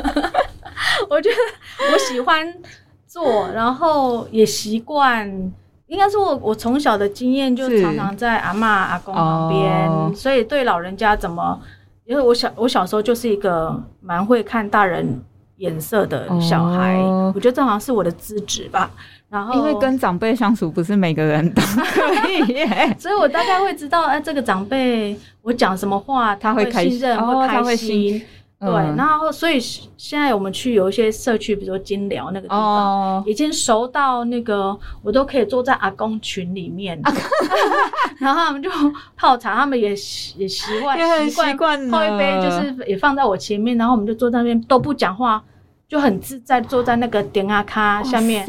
[1.10, 2.50] 我觉得我喜欢
[3.06, 5.52] 做，然后也习惯。
[5.92, 11.60] 应该是我我从小的经验就常常在阿妈阿公旁边，所以对老人家怎么，
[12.06, 15.22] 因为我小我小时候就是一个蛮会看大人
[15.58, 16.96] 眼色的小孩，
[17.34, 18.90] 我觉得这好像是我的资质吧。
[19.28, 21.60] 然后因为跟长辈相处不是每个人都
[21.92, 22.42] 可以，
[22.98, 28.22] 所以我大概会知道，哎，这个长辈我讲什么话他会信任，会开心。
[28.64, 37.00] 对，然后所以现在我们去有一些社区，比如说金寮那个地方，已经熟到那个我都可以坐在阿公群里面，
[38.20, 38.70] 然后他们就
[39.16, 39.88] 泡茶，他们也
[40.36, 40.96] 也习惯
[41.28, 45.42] 习惯泡一杯，就是也放在我前面，然后我们就坐在那边都不讲话，
[45.88, 48.46] 就很自在坐在那个点啊咖下面。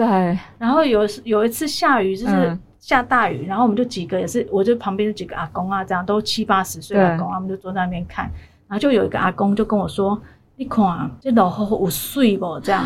[0.59, 8.29] 然后有有一次下雨，就是下大雨，然后我们就几个也是，我就旁边几个阿公啊，这样都七八十岁阿公，他们就坐在那边看。
[8.73, 10.19] 然后就有一个阿公就跟我说
[10.57, 12.59] ：“你看这老后五岁不？
[12.59, 12.83] 这样，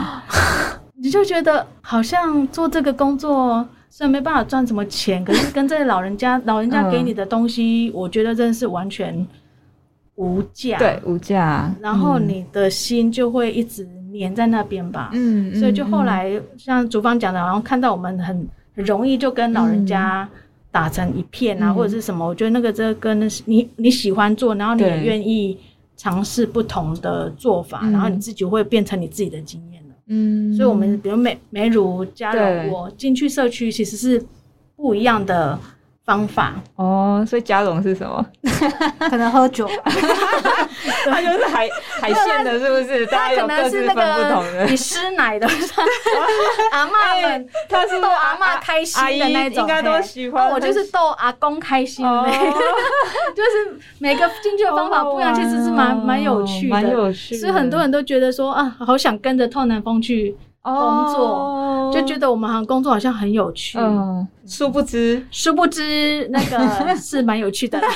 [0.99, 9.25] 你就觉得好像做这个工作虽然没办法赚什么钱，可是跟这些老人家，老人家给你的东西，我觉得真的是完全
[10.15, 11.73] 无价，对，无价。
[11.79, 15.11] 然后你的心就会一直黏在那边吧。
[15.13, 20.27] 嗯，所以就后来像主方讲的，然后看到我们很很容易就跟老人家
[20.69, 25.57] 打成一片啊，或者是什么，我觉得那个这跟你你喜欢做，然后你也愿意。
[25.97, 29.95] 尝试不同的做法，然后你自己会变成你自己的经验了。
[30.05, 34.23] 嗯，所以，我们比如美美乳加了我进去社区，其实是
[34.75, 35.59] 不一样的。
[36.07, 38.25] 方法哦，所以加绒是什么？
[39.09, 39.69] 可能喝酒，
[41.11, 41.67] 它就是海
[41.99, 43.05] 海鲜的，是不是？
[43.07, 44.65] 大家有各自分不同的。
[44.67, 45.45] 你师奶的
[46.71, 50.49] 阿妈们，他是逗阿妈开心的那种，应该都喜欢。
[50.49, 52.23] 我就是逗阿公开心的，
[53.35, 57.35] 就是每个进去的方法不一样，其实是蛮蛮有趣的，蛮有趣。
[57.35, 60.37] 所以很多人都觉得说啊，好想跟着透南风去。
[60.63, 60.73] 工
[61.13, 61.23] 作
[61.91, 67.79] 就觉得我们好像工作好像很有趣，嗯，殊不知，殊不知那个 是蛮有趣的。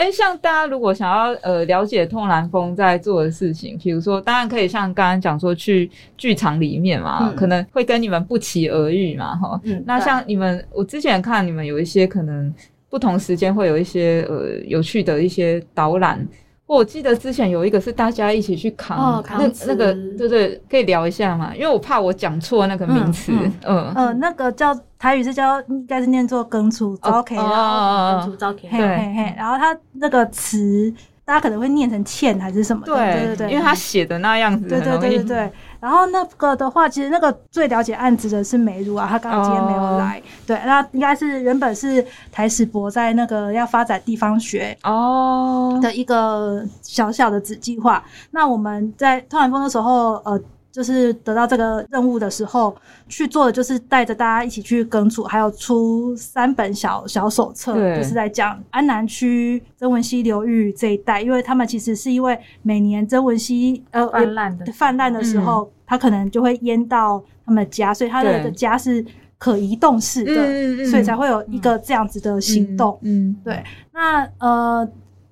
[0.00, 9.60] 哎，像大家如果想要呃了解痛蓝风在做的事情，比如说，当然可以像刚刚讲说去剧场里面嘛，可能会跟你们不期而遇嘛，哈。
[9.64, 12.52] 嗯，那像你们，我之前看你们有一些可能
[12.88, 16.26] 不同时间会有一些呃有趣的一些导览。
[16.68, 21.54] 我记得之前有一个是大家一起去扛，那那个对对，可以聊一下嘛？
[21.54, 23.32] 因为我怕我讲错那个名词，
[23.66, 30.92] 嗯嗯，那个叫台语是叫应该是念作耕出招 K，然后耕出招 K，嘿嘿嘿，然后它那个词
[31.24, 32.82] 大家可能会念成欠还是什么？
[32.84, 32.94] 对
[33.28, 35.52] 对对，因为他写的那样子，对对对对对。
[35.80, 40.22] 然后那个的话，其实那个最了解案子的是美如啊，她刚刚今天没有来。
[40.46, 48.02] 对，那应该是原本是台史博在那个要发展地方学哦的一个小小的子计划。
[48.30, 50.40] 那我们在突然风的时候，呃。
[50.78, 52.72] 就是得到这个任务的时候，
[53.08, 69.04] 去做的就是带着大家一起去耕组，还有出三本小小手册，就是在讲安南区曾文溪流域这一带，因为他们其实是因为每年曾文溪呃泛滥的泛滥的时候，他可能就会淹到他们家，所以他的家是
[69.36, 72.96] 可移动式的，所以才会有一个这样子的行动。
[73.02, 73.64] 嗯，对。
[73.92, 74.88] 那呃，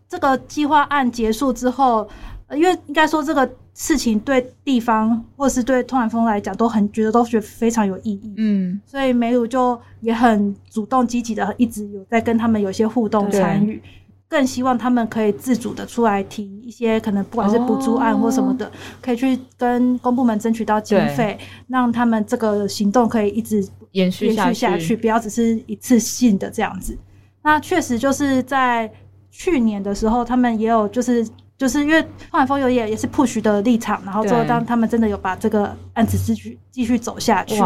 [0.09, 2.09] 这个计划案结束之后，
[2.51, 3.49] 因为应该说这个。
[3.79, 13.83] 事情对地方或是对通然风来讲都很觉得都觉得非常有意义，嗯，所以梅鲁就也很主动积极的一直有在跟他们有些互动参与，
[14.31, 18.73] 更希望他们可以自主的出来提一些可能不管是补助案或什么的，
[19.03, 23.63] 可以去跟公部门争取到经费，让他们这个行动可以一直
[23.93, 26.97] 延续下去，不要只是一次性的这样子。
[27.43, 28.91] 那确实就是在
[29.31, 31.29] 去年的时候，他们也有就是。
[31.59, 37.63] 就是因为后海风油也也是 push 的立场，然后最后当他们真的有把这个案子继续继续走下去，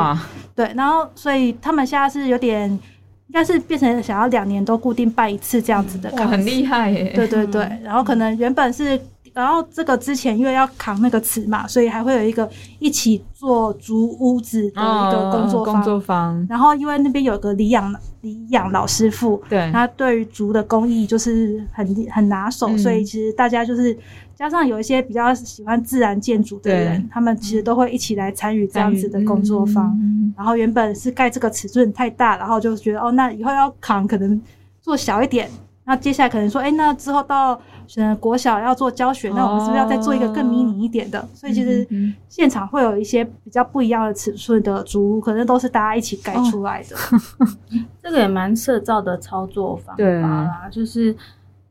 [0.54, 9.00] 对，然后所以他们现在是有点，应该是变成想要两年都固定办一次这样子的，很厉害耶，对对对，然后可能原本是。
[9.32, 16.46] 然后这个之前因为要扛那个尺嘛，所以还会有一个一起做竹屋子的一个工作工作坊。
[16.48, 23.96] 然后因为那边有个李养李养老师傅，对，他对于竹的工艺就是很很拿手，所以其实大家就是
[24.34, 29.98] 加上有一些比较喜欢自然建筑的人，他们其实都会一起来参与这样子的工作坊。
[30.36, 34.40] 然后原本是盖这个尺寸太大，然后就觉得哦，那以后要扛可能
[34.80, 35.50] 做小一点。
[35.90, 37.60] 那接下来可能说，哎，那之后到。
[37.96, 41.28] 呃，国小要做教学，那我们是不是要再做一个更迷你一点的？
[41.34, 41.84] 所以其实
[42.28, 46.94] 现场会有一些比较不一样的尺寸的竹屋，可能都是大家一起盖出来的。
[48.00, 51.12] 这个也蛮社造的操作方法啦，就是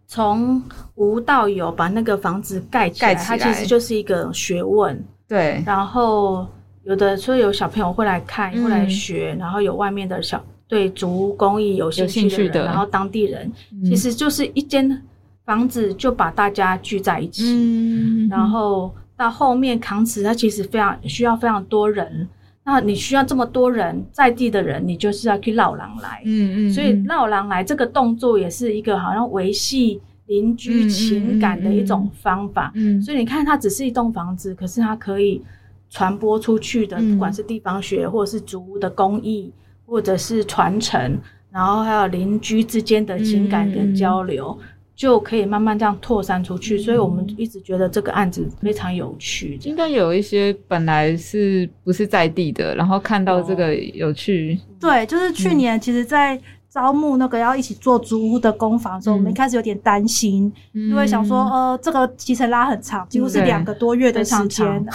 [0.07, 0.61] 从
[0.95, 5.01] 无到有把那个房子盖起来，它其实就是一个学问。
[5.25, 6.45] 对，然后
[6.83, 13.51] 有的所以有小朋友会来看，会来学，然后有外面的小对竹屋工艺有兴趣的，然后当地人
[13.83, 15.01] 其实就是一间。
[15.45, 22.29] 房子就把大家聚在一起，然后到后面扛瓷，它其实非常需要非常多人。
[22.63, 26.21] 那你需要这么多人在地的人，你就是要去绕廊来。
[26.23, 32.71] 嗯嗯，所以绕廊来这个动作也是一个好像维系邻居情感的一种方法。
[32.75, 35.41] 嗯，所以你看，它只是一栋房子，可是它可以
[35.89, 39.51] 传播出去的，不管是地方学，或者是竹屋的工艺，
[39.89, 41.17] 或者是传承，
[41.51, 44.57] 然后还有邻居之间的情感跟交流。
[44.95, 49.57] 就可以慢慢这样扩散出去，所以我们一直觉得这个案子非常有趣。
[49.63, 54.59] 应该有一些本来是不是在地的，然后看到这个有趣。
[54.77, 56.37] 对，就是去年其实，在
[56.69, 64.85] 招募那个要一起做租屋的工坊的时候，我们一开始有点担心，因为想说，呃，这个其实拉很长，几乎是两个多月的时间，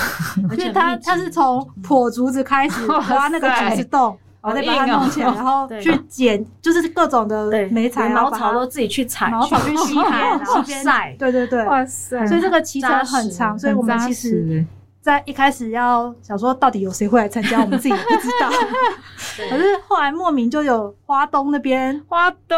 [0.51, 4.15] 而且他他是从破竹子开始挖那个竹子洞。
[4.45, 11.17] 然后再把它弄起来，然后 去剪，就是各种的梅材，茅草都自己去采，茅草去吸海，然后晒。
[11.19, 12.27] 对对对，哇塞！
[12.27, 14.65] 所以这个期程很长，所以我们其实。
[15.05, 18.49] 在一开始要想说到底有谁会来参加，我们自己也不知道。
[19.51, 22.57] 可是后来莫名就有花东那边，花东，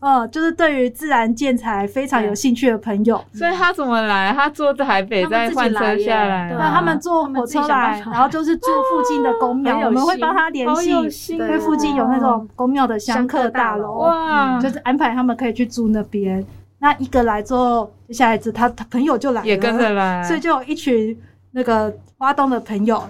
[0.00, 3.22] 嗯，就是对于自然建材非常有兴趣的朋友。
[3.34, 4.32] 所以他怎么来？
[4.32, 10.66] 他坐台北再换车下来，那，他们坐火车来，然后就是住附近的公庙，我们会帮他联
[11.10, 16.42] 系，因为附近有那种公庙的香客大楼，哇，就是安排他们可以去住那边。
[16.78, 21.14] 那一个来之后，接下来子他他朋友就来，也跟着来，所以就有一群。
[21.52, 23.02] 那个花东的朋友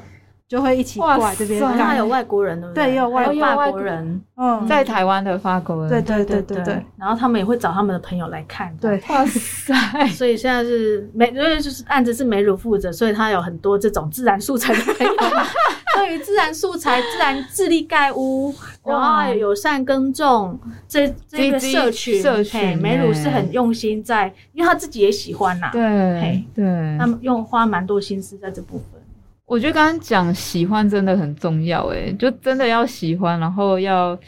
[0.48, 15.14] 就会一起过来这边，还有外国人的，对，也有外法国人，嗯，在台湾的法国人，对对对对对，然后他们也会找他们的朋友来看，对，哇塞，所以现在是美，因为就是案子是美乳负责，所以他有很多这种自然素材的朋友，
[15.96, 18.54] 对于自然素材、自然智力盖屋，
[18.84, 20.58] 然后友善耕种，
[20.88, 26.64] 这这个社群，社群美乳是很用心在，因为他自己也喜欢呐，对对，
[26.98, 29.00] 他们用花蛮多心思在这部分。
[29.46, 34.18] 我觉得刚刚讲喜欢真的很重要，哎，就真的要喜欢，然后要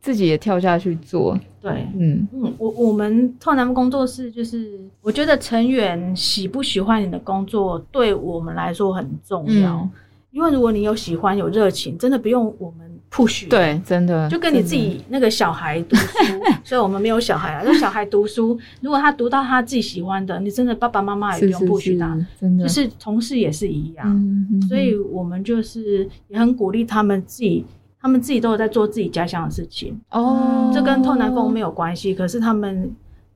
[0.00, 1.36] 自己也跳下去做。
[1.60, 9.88] 对，嗯嗯，我我们拓南工作室就是，我觉得成员喜不喜欢你的工作，对我们来说很重要。
[10.30, 12.91] 因为如果你有喜欢、有热情，真的不用我们。
[13.12, 16.16] Push 对，真的就跟你自己那个小孩读书，
[16.64, 17.62] 所以我们没有小孩啊。
[17.62, 24.58] 那小孩读书，如果他读到他自己喜欢的，你真的爸爸妈妈也不用 push 他，真的就是同事也是一样。
[24.66, 27.66] 所以我们就是也很鼓励他们自己，
[28.00, 30.70] 他们自己都有在做自己家乡的事情哦。
[30.72, 32.90] 这跟透南风没有关系，可是他们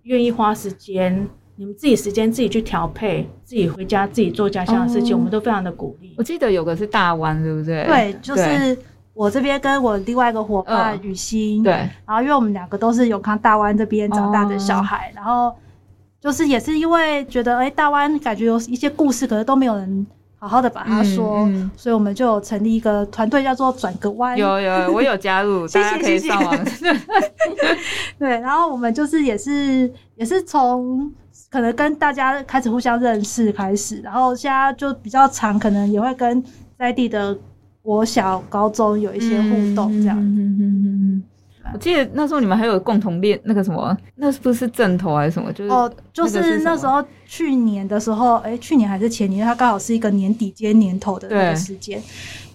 [0.05, 6.15] 愿意花时间，你们自己时间自己去调配，自己回家自己做家乡的事情，我们都非常的鼓励。
[6.17, 7.85] 我记得有个是大湾，对不对？
[7.85, 8.75] 对，就是。
[9.17, 11.73] 我这边跟我另外一个伙伴雨欣，对，
[12.05, 15.51] 然后因为我们两个都是永康大湾这边长大的小孩，然后
[16.21, 20.07] 就是也是因为觉得哎大湾感觉有一些故事，可是都没有人
[20.39, 21.49] 好好的把它说，
[21.79, 24.37] 所以我们就成立一个团队叫做转个弯。
[24.37, 26.65] 有有，我有加入，大家可以上网。
[28.19, 31.11] 对，然后我们就是也是也是从
[31.51, 36.45] 可能跟大家开始互相认识开始，然后现在就比较长，可能也会跟
[36.79, 37.35] 在地的。
[37.87, 40.19] 我小高中有一些互动，这样。
[41.73, 45.53] 我记得那时候你们还有共同练那个什么，那是不是正头还是什么？
[45.53, 52.03] 就是哦，就是那时候去年的时候，哎，去年还是前年，它刚好是一个年底接年头的那个时间。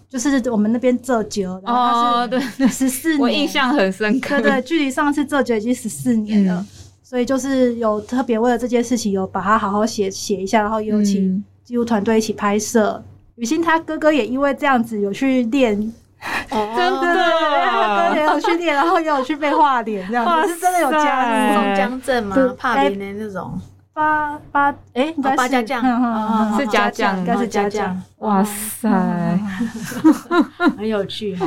[0.09, 4.41] 就是我们那边浙酒，然后它是十四年，我印象很深刻。
[4.41, 6.65] 对对，距离上次浙酒已经十四年了，
[7.01, 13.01] 所以就是有特别为了这件事情，有把它好好写写一下，然后有请记录团队一起拍摄。
[13.35, 15.75] 雨欣她哥哥也因为这样子有去练，
[16.49, 17.15] 真的，
[17.65, 22.35] 他哥也有去练，然后也有去被画脸，这样子是真的有加入江镇吗？
[22.57, 23.59] 怕别的那种。
[23.93, 25.81] 八八哎，八家将。
[26.57, 28.01] 是家将，应该是家将。
[28.19, 28.89] 哇塞，
[30.77, 31.45] 很有趣哈。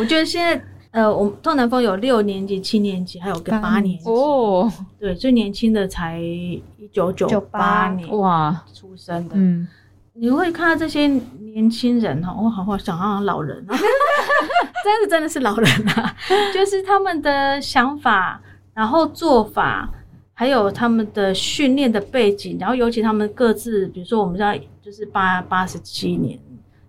[0.00, 4.08] 我觉得现在呃，我们东南风有六年级、七年级，还有个八年级。
[4.08, 4.72] 哦。
[4.98, 8.64] 对，最年轻的才一九九八年哇。
[8.72, 9.68] 出生的，嗯。
[10.16, 11.08] 你会看到这些
[11.40, 13.74] 年轻人哈，我好好想想老人啊，
[14.84, 16.16] 真的真的是老人啊，
[16.54, 18.40] 就是他们的想法，
[18.72, 19.88] 然后做法，
[20.32, 26.38] 还有他们的训练的背景，然后尤其他们各自，比如说我们在就是八八十七年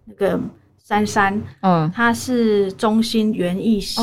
[0.05, 0.39] 那个
[0.77, 4.01] 珊珊，嗯，他是中心园艺系，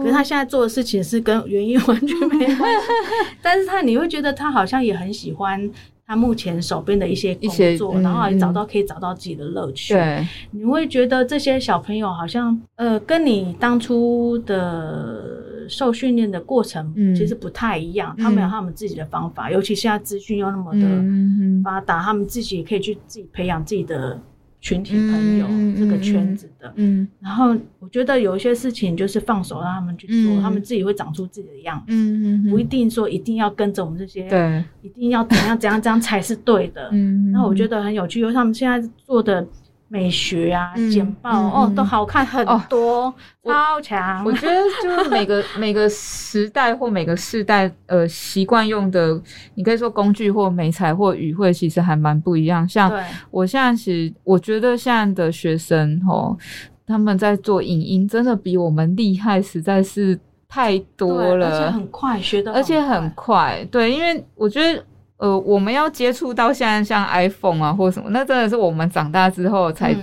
[0.00, 2.86] 可是他现在做的事情是跟园艺完全没关系，
[3.42, 5.68] 但是他你会觉得他好像也很喜欢。
[6.10, 7.48] 他目前手边的一些工
[7.78, 9.94] 作，然后也找到可以找到自己的乐趣。
[9.94, 18.12] 对，你会觉得这些小朋友好像呃，跟你当初的受训练的过程其实不太一样。
[18.18, 24.20] 他们有他们自己的方法，尤其现在资讯又那么的发达，他们自己也可以去自己培养自己的
[24.60, 25.46] 群体朋友
[25.76, 26.72] 这个圈子的。
[26.76, 31.86] 嗯，然后我觉得有一些事情就是放手让他们去做，他们自己会长出自己的样子。
[31.88, 36.88] 嗯嗯，不一定说一定要跟着我们这些，对，一定要怎样怎样这样才是对的。
[36.92, 39.46] 嗯，那我觉得很有趣，因为他们现在做的。
[39.92, 43.12] 美学啊，简报哦，都好看很多，
[43.42, 44.24] 超强。
[44.24, 49.20] 我觉得就是每个 每个时代或每个世代，呃，习惯用的，
[49.56, 52.66] 你可以说工具或美材或语汇，其实还蛮不一样。
[52.68, 52.88] 像
[53.32, 56.38] 我现在是，我觉得现在的学生哦，
[56.86, 60.16] 他们在做影音，真的比我们厉害，实在是
[60.48, 63.66] 太多了，而且很快学的，而且很快。
[63.72, 64.80] 对，因为我觉得。
[65.20, 69.94] 呃，我们要接触到现在像 iPhone 啊，或者什么，那真的是我们长大之后才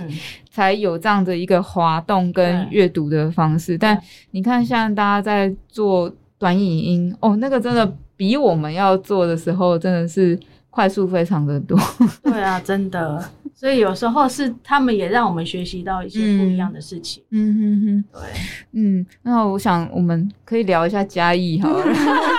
[0.48, 3.76] 才有这样的一个滑动跟阅读的方式。
[3.76, 4.00] 但
[4.30, 6.08] 你看，像大家在做
[6.38, 10.38] 短影音，哦，那个真的比我们要做的时候，真的是
[10.70, 11.76] 快速非常的多。
[12.22, 13.24] 对啊，真的。
[13.52, 17.20] 所以有时候是他们也让我们学习到一些不一样的事情。
[17.32, 18.20] 嗯哼哼，对，
[18.70, 21.60] 嗯，那我想我们可以聊一下嘉义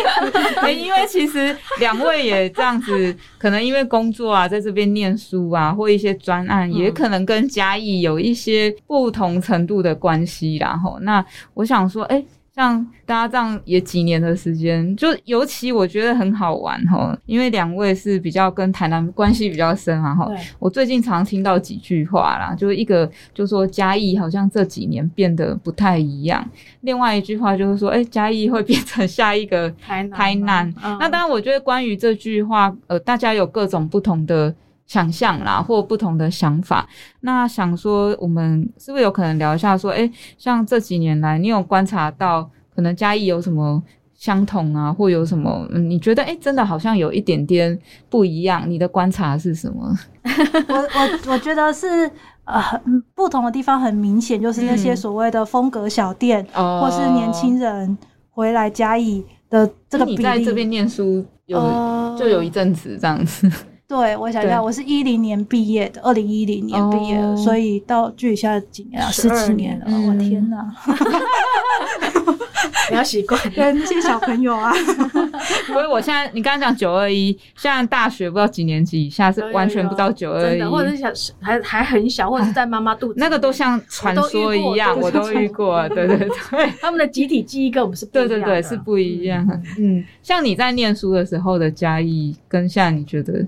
[0.60, 0.70] 哈。
[0.70, 10.56] 因为其实两位也这样子，可能因为工作啊，在这边念书啊，或一些专案，也可能跟嘉义有一些不同程度的关系。
[10.56, 11.24] 然后，那
[11.54, 12.24] 我想说，哎。
[12.54, 20.30] 像大家这样也几年的时间，就尤其我觉得很好玩哈，因为两位是比较跟台南关系比较深嘛哈。
[20.58, 26.46] 我最近常听到几句话啦，就是一个就说嘉义好像这几年变得不太一样，
[26.82, 30.70] 另外一句话就是说，哎，嘉义会变成下一个台台南。
[31.00, 34.54] 那当然，我觉得关于这句话，呃，大家有各种不同的
[34.92, 36.86] 想象啦，或不同的想法。
[37.20, 39.76] 那想说，我们是不是有可能聊一下？
[39.78, 43.82] 说，哎，像这几年来，你有观察到可能嘉义有什么
[44.12, 45.66] 相同啊，或有什么？
[45.70, 47.78] 嗯，你觉得，哎，真的好像有一点点
[48.10, 48.68] 不一样？
[48.68, 49.98] 你的观察是什么？
[50.68, 52.10] 我我我觉得是
[52.44, 52.62] 呃，
[53.14, 57.96] 不同的地方很明显，就是那些所谓的风格小店，或是年轻人
[58.28, 60.18] 回来嘉义的这个比例。
[60.18, 63.50] 你在这边念书有就有一阵子这样子。
[63.92, 69.10] 对，我想一下，我是一零年毕业的，二零一零年毕业，所以到距离现在几年啊？
[69.10, 70.74] 十几年了，我天哪！
[72.90, 74.72] 你要习惯跟那些小朋友啊。
[75.68, 85.86] 所以我现在，你刚刚讲九二一，现在大学不知道几年级以下是完全不知道九二一，或者是小还还很小，或者是在妈妈肚子，那个都像传说一样，我都遇过。
[85.90, 89.46] 对对对， 他们的集体记忆跟我们是不一样，对对对，是不一样。
[89.78, 93.46] 嗯，像你在念书的时候的嘉义，跟现在你觉得？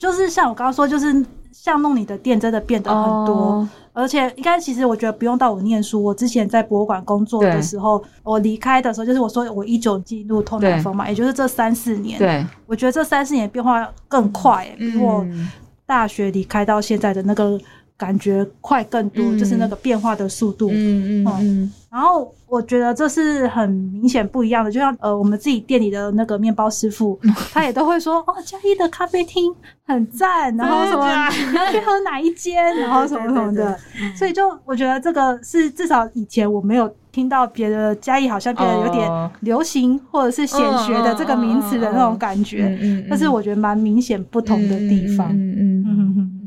[0.00, 15.24] 就是像我刚刚说，就是像弄你的店真的变得很多，而且应该其实我觉得不用到我念书，我之前在博物馆工作的时候，我离开的时候，就是我说我一九进入通南风嘛，也就是这三四年，对，我觉得这三四年变化更快，比我
[15.84, 17.60] 大学离开到现在的那个。
[18.00, 20.70] 感觉快更多，就是那个变化的速度。
[20.72, 21.72] 嗯嗯嗯。
[21.90, 27.18] 然后我觉得这是很明显不一样的，就像呃，我们自己店里的那个面包师傅，
[27.52, 31.06] 他也都会说哦，嘉义的咖啡厅很赞，然后 什么
[31.50, 33.78] 你要去喝哪一间，然后什么什么的。
[34.16, 42.78] 所以就我觉得这个是至少以前我没有听到别的嘉义好像变得有点流行或者是显学的这个名词的那种感觉。
[43.10, 45.28] 但是我觉得蛮明显不同的地方。
[45.32, 46.39] 嗯嗯嗯嗯。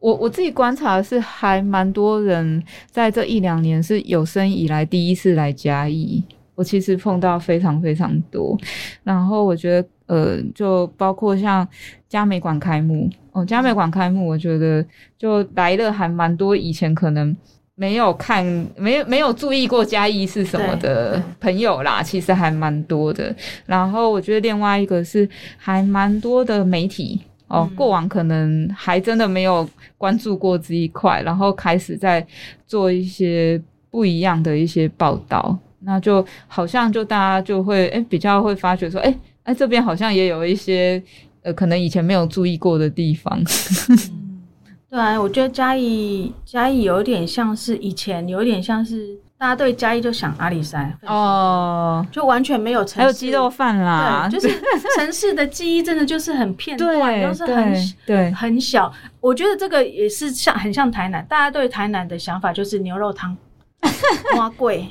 [0.00, 6.22] 我我自己观察是，还蛮多人在这一两年是有生以来第一次来嘉义。
[6.54, 8.58] 我其实碰到非常非常多，
[9.04, 11.66] 然后我觉得，呃，就包括像
[12.08, 14.84] 嘉美馆开幕哦，嘉美馆开幕，我觉得
[15.16, 17.36] 就来了还蛮多以前可能
[17.76, 18.44] 没有看、
[18.76, 23.32] 没有没有注意过嘉义是什么的朋友啦，其实还蛮多的。
[23.64, 27.20] 然后我觉得另外一个是还蛮多的媒体。
[27.48, 32.24] 哦，过往可能还真的没有关注过这一块，然后开始在
[32.66, 41.02] 做一些不一样的一些报道，那就好像就大家就会哎比较会发觉说，哎哎这边好像也有一些
[41.42, 43.42] 呃可能以前没有注意过的地方。
[44.90, 49.18] 对啊，我觉得嘉义嘉义有点像是以前有点像是。
[49.38, 54.60] 大家对嘉义就想阿里山哦，就完全没有城市，还有鸡肉饭啦，对就是
[54.98, 58.92] 城市的记忆真的就是很片段，都是很对很小。
[59.20, 63.36] 我觉得这个也是像很像台南，大家对台南的想法就是牛肉汤、
[64.34, 64.88] 花贵，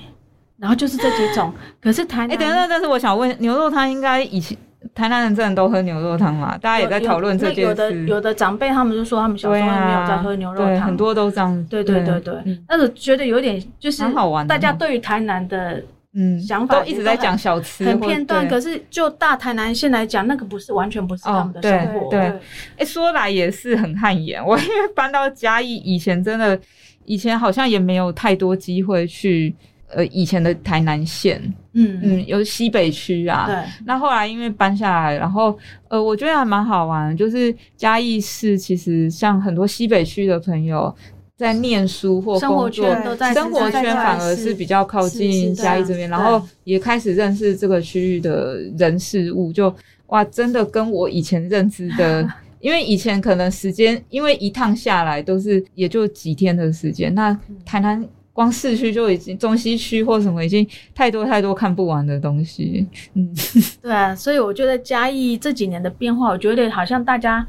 [0.58, 1.54] 然后就是这几种。
[1.82, 4.58] 可是台南，哎，等等，但是我想问，牛肉汤应该以前。
[4.94, 6.58] 台南人真的都喝牛肉汤嘛？
[6.58, 7.62] 大家也在讨论这件事。
[7.62, 11.68] 有的有的长辈他们就说他们小时候没有在喝牛肉汤，很多都这样。
[11.70, 12.34] 对对对对，
[12.68, 18.48] 但是觉得有点就是好玩大家对于台南的嗯想法都一直在讲小吃，很片段。
[18.48, 22.10] 可是就大台南县来讲，那个不是完全不是他们的生活。
[22.10, 22.32] 对，
[22.78, 24.44] 哎，说来也是很汗颜。
[24.46, 26.58] 我因为搬到嘉义以前，真的
[27.06, 29.56] 以前好像也没有太多机会去。
[29.90, 33.46] 呃，以前的台南县，嗯嗯，有西北区啊。
[33.48, 33.56] 对。
[33.86, 35.58] 那后来因为搬下来，然后
[35.88, 40.94] 呃，我觉得还蛮好玩，就是嘉义市其实像很多西北区的朋友
[41.38, 42.86] 在念书或工作，
[43.34, 49.74] 生活圈反而是比较靠近嘉义这边，然后也开始认识这个区域的人事物，就
[50.08, 52.28] 哇，真的跟我以前认知的，
[52.60, 57.32] 因为以前可能时间，因为一趟下来都是也就几天的时间，那
[57.66, 58.06] 台南。
[58.38, 62.86] 光市区就已经中西区或什么已经太多太多看不完的东西，
[63.16, 63.34] 嗯，
[63.82, 67.44] 对啊，所以我觉得嘉义这几年的变化，我觉得好像大家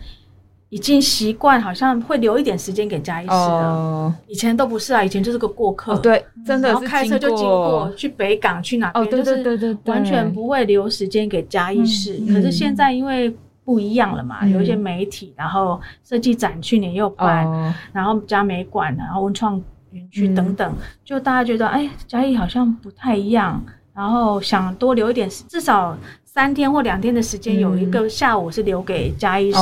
[0.70, 4.14] 已经习惯，好像会留一点时间给嘉义市了。
[4.28, 7.93] 以前都不是啊，以前就是个过客，对，真的，然后开车就经过。
[7.95, 12.18] 去北港去哪边，就是完全不会留时间给嘉义市。
[12.32, 13.30] 可是现在因为
[13.62, 19.62] 不一样了嘛，有一些媒体，然后设计展去年又办，然后嘉美馆，然后文创。
[19.91, 20.74] 园区等等，
[21.05, 23.62] 就大家觉得，哎，嘉义好像不太一样，
[23.95, 29.59] 然后想多留一点，至少三天或两天的时间，有一个下午是留给嘉义市。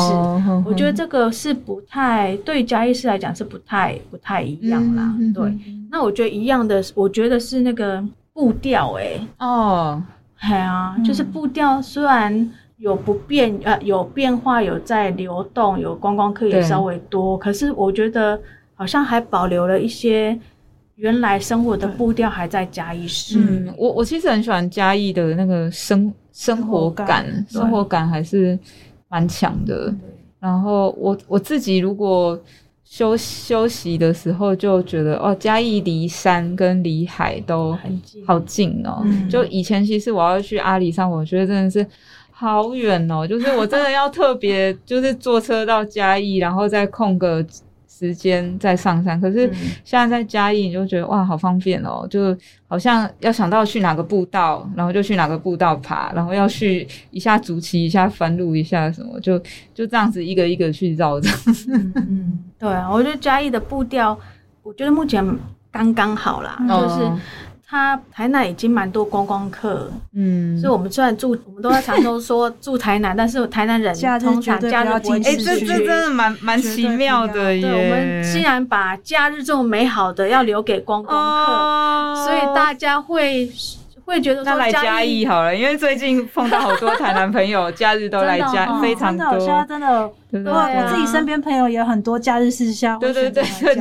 [0.67, 5.15] 我觉得这个是不太对嘉义市来讲是不太不太一样啦。
[5.35, 5.57] 对，
[5.91, 10.03] 那我觉得一样的，我觉得是那个步调，哎，哦，
[10.41, 18.39] 对啊，就是步调虽然有不变，呃，有变化，有在流动，有观光客也稍微多，可是我觉得。
[18.77, 20.39] 好像还保留了一些
[20.97, 23.39] 原来生活的步调，还在嘉义市。
[23.39, 28.59] 嗯，我我其实很喜欢嘉义的那个生生活感，生活感还是
[29.09, 29.93] 蛮强的。
[30.39, 32.39] 然后我我自己如果
[32.85, 39.03] 休休息的时候，就觉得哦，嘉义离山跟离海都很近，好近哦。
[39.31, 41.85] 就以前其实我要去阿里山，我觉得真的是
[42.31, 43.27] 好远哦。
[43.27, 47.45] 就是我真的要特别就是坐车到嘉义，然后再空个。
[47.99, 49.51] 时间再上山，可是
[49.85, 52.37] 现在在嘉义，你就觉得哇，好方便哦，就
[52.69, 59.39] 好像要想到去哪个步道，然后就去哪个步道爬，然后要去一下竹崎，一下翻路，一下什么，就
[59.73, 61.31] 就这样子一个一个去绕着。
[61.69, 64.19] 嗯，对啊，我觉得嘉义的步调，
[64.63, 65.25] 我觉得目前
[65.71, 67.13] 刚刚好啦，就是。
[67.69, 77.67] 他台南已经蛮多观光客，嗯，所以我们虽然住，我们都在常州说住台南，但是台南人 通常假日不会哎，这这真的蛮蛮奇妙的耶。
[77.67, 83.51] 我们既然把假日这种美好的要留给观光客，所以大家会。
[84.07, 89.39] 会觉得那来嘉义好了，因为最近碰到好多台南朋友， 假日都来嘉，非常多。
[89.41, 93.75] 现在真的，对我自己身边朋友也很多，假日是下对对对对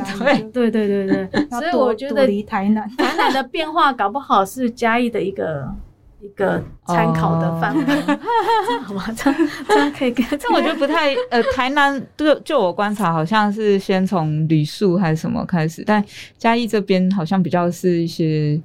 [0.52, 1.48] 对对对对。
[1.50, 5.72] 所以我觉得离台南，台南的变化搞不好是嘉义的一个
[6.20, 7.84] 一个参考的范围。
[8.82, 9.04] 好吗？
[9.16, 10.26] 这样这样可以跟？
[10.36, 16.04] 这我觉得不太呃，台南就就我观察，好像是先从旅宿还是什么开始，但
[16.36, 18.60] 嘉义这边好像比较是一些。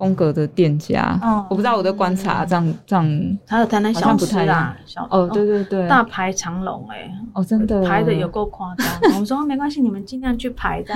[0.00, 1.20] 风格的店家，
[1.50, 7.86] 我不知道我的观察这样这样，还有台南小吃啊，小哦对对对，大排长龙哎，哦真的。
[7.86, 8.86] 排的有够夸张。
[9.12, 10.94] 我们说没关系，你们尽量去排的，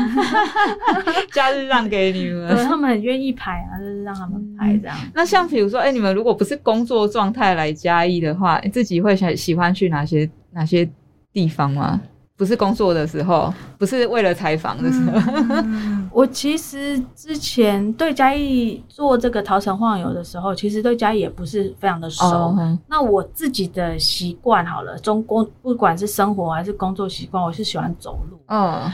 [1.33, 4.97] 假日让给你们，他们很愿意排啊，就是让他们排这样。
[5.13, 10.89] 那像比如说，哎，你们如果不是工作状态来嘉义的话，自己会喜喜欢去哪些哪些
[11.31, 12.01] 地方吗？
[12.37, 15.63] 不是工作的时候，不是为了采访的时候。
[16.11, 22.57] 我其实之前对嘉义做这个桃城晃游的时候，其实对嘉义也不是非常的熟。
[22.89, 28.39] 那我自己的习惯好了，中工不管是生活还是工作习惯，我是喜欢走路。
[28.49, 28.91] 嗯，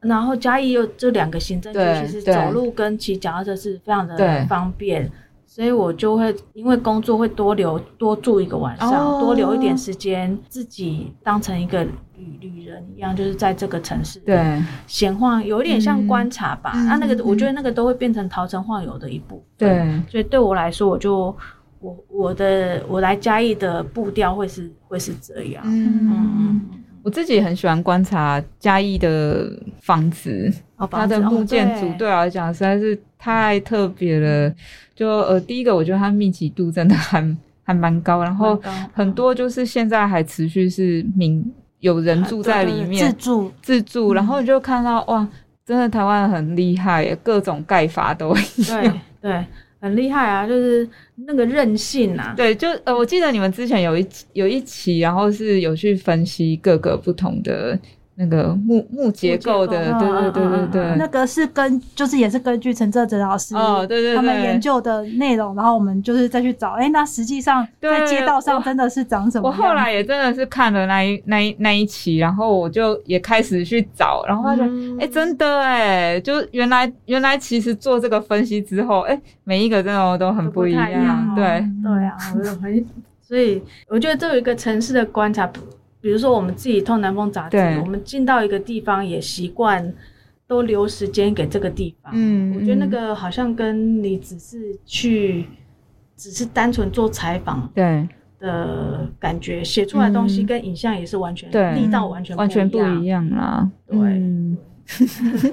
[0.00, 5.10] 然后嘉义又这两个行政区，其实走路跟骑脚踏车是非常的方便。
[5.46, 11.84] 所以我就会因为工作会多留多住一个晚上，多留一点时间，自己当成一个
[12.18, 14.36] 旅旅人一样，就是在这个城市对
[14.86, 16.72] 闲晃，有点像观察吧。
[16.74, 19.68] 那那个我觉得那个都会变成桃城晃游的一部分。
[19.68, 21.34] 对，所以对我来说，我就
[21.80, 25.62] 我我的我来嘉义的步调会是会是这样。
[25.64, 26.60] 嗯嗯，
[27.02, 29.50] 我自己很喜欢观察嘉义的
[29.80, 30.52] 房子，
[30.90, 34.52] 它的木建筑对我来讲实在是太特别了。
[34.94, 38.60] 就呃，第一个我觉得它密集度真的还还蛮高，然后
[38.92, 41.44] 很多就是现在还持续是民
[41.80, 45.26] 有人 住在里面自住自住，然后你就看到哇，
[45.64, 49.44] 真的台湾很厉害，各种盖法都对对，
[49.80, 50.88] 很厉害啊，就是
[51.26, 57.78] 那个韧性啊，对，就呃，我记得你们之前有一有一期，然后是有去分析各个不同的
[58.20, 69.48] 那个木木结构的，对对对对对，那个是根就是也是根据陈哲哲老师哦，对对他们研究的内容，然后我们就是再去找，哎，那实际上在街道上真的是长什么？
[69.48, 82.84] 我后来也真的是看了那一那一那一期，然后我就也开始去找，然后发现，哎，真的哎，就原来原来其实做这个分析之后，哎，每一个真的都很不一样，对对啊，我很
[83.22, 85.48] 所以我觉得这有一个城市的观察。
[86.08, 89.92] 比如说，我们自己《痛南风》杂志，我们进到一个地方也习惯
[90.46, 92.10] 都留时间给这个地方。
[92.16, 95.44] 嗯，我觉得那个好像跟你只是去，
[96.16, 98.08] 只是单纯做采访，对
[98.40, 103.70] 的感觉，写出来东西跟影像也是完全力道完全完全不一样啦。
[103.86, 103.98] 对，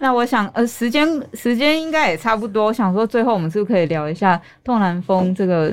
[0.00, 2.64] 那我想，呃，时间时间应该也差不多。
[2.64, 5.72] 我想说，最后我们是不是可以聊一下《痛南风》这个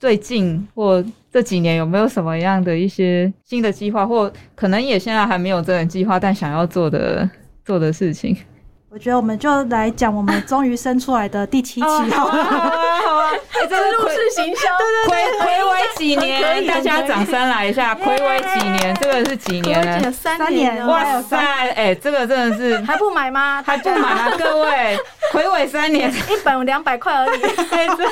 [0.00, 1.00] 最近或。
[1.36, 7.28] 这几年有没有什么样的一些新的计划，或可能也现在还没有这个计划，但想要做的
[7.62, 8.34] 做的事情？
[8.88, 13.32] 我觉得我们就来讲我们终于生出来的第七期，好啊好啊！
[13.68, 14.62] 这是入室行销，
[15.06, 20.10] 对对对，回回几年，大家掌声来一下，回回几年，这个是几年呢？
[20.10, 21.36] 三年，哇塞！
[21.72, 23.62] 哎，这个真的是还不买吗？
[23.62, 24.30] 还不买吗？
[24.38, 24.98] 各位，
[25.34, 28.06] 回尾三年，一本两百块而已， 哎，真的。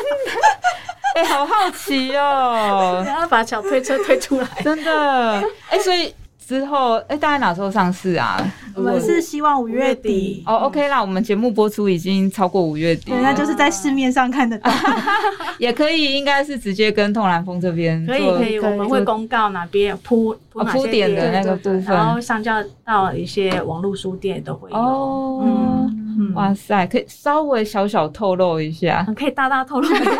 [1.14, 3.02] 哎，好好奇哦！
[3.06, 5.42] 然后把小推车推出来， 真的。
[5.70, 6.12] 哎，所以
[6.44, 8.36] 之后，哎，大概哪时候上市啊？
[8.74, 10.42] 我们是希望五月底。
[10.44, 14.68] 哦，OK 啦，我们节目播出已经超过五月底，对，那就是在市面上看得到。
[15.58, 24.76] 也可以，应该是直接跟痛南风这边可以可以，我们会公告哪边铺铺点的那个部分，然后上架到一些网络书店都会有。
[24.76, 25.88] 哦。
[26.32, 29.88] 哇塞，可以稍微小小透露一下，可以大大透露。
[29.88, 30.10] 一下。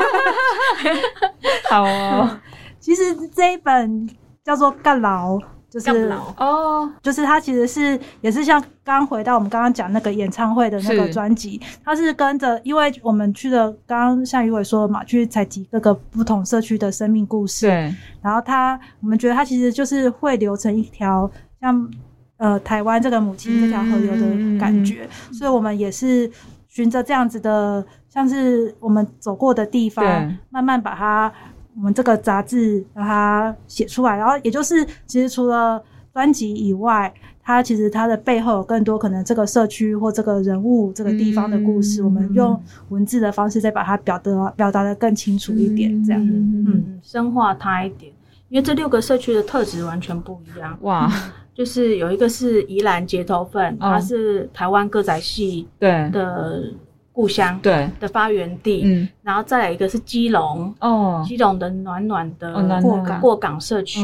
[1.71, 2.41] 好哦，
[2.79, 4.09] 其实这一本
[4.43, 5.37] 叫做《干劳》，
[5.71, 21.31] 就是哦，就是它其实是也是像刚回到我们刚刚讲那个演唱会的那个专辑，它是跟着，因为我们去的，刚刚像于伟说的嘛，去采集各个不同社区的生命故事，对，然后它，我们觉得它其实就是会流成一条
[21.61, 21.91] 像。
[22.37, 26.29] 呃，台湾这个母亲这条河流的感觉，所以我们也是
[26.69, 30.05] 循着这样子的，像是我们走过的地方，
[30.51, 31.33] 慢慢把它，
[31.77, 34.17] 我们这个杂志把它写出来。
[34.17, 35.81] 然后，也就是其实除了
[36.13, 48.13] 专辑以外，它其实它的背后有更多可能这个社区或这个人物这个地方的故事，我们用文字的方式再把它表达表达的更清楚一点，这样，嗯，深化它一点，
[48.49, 51.09] 因为这六个社区的特质完全不一样，哇。
[51.55, 56.11] 就是有一个是宜兰街头份，它是台湾歌仔戏对。
[56.11, 56.65] 的
[57.13, 57.89] 故乡，对。
[58.01, 58.83] 的发源地。
[58.85, 62.53] 嗯，然后再来一个是基隆，哦，基隆的暖暖的
[62.83, 64.03] 过港过港社区，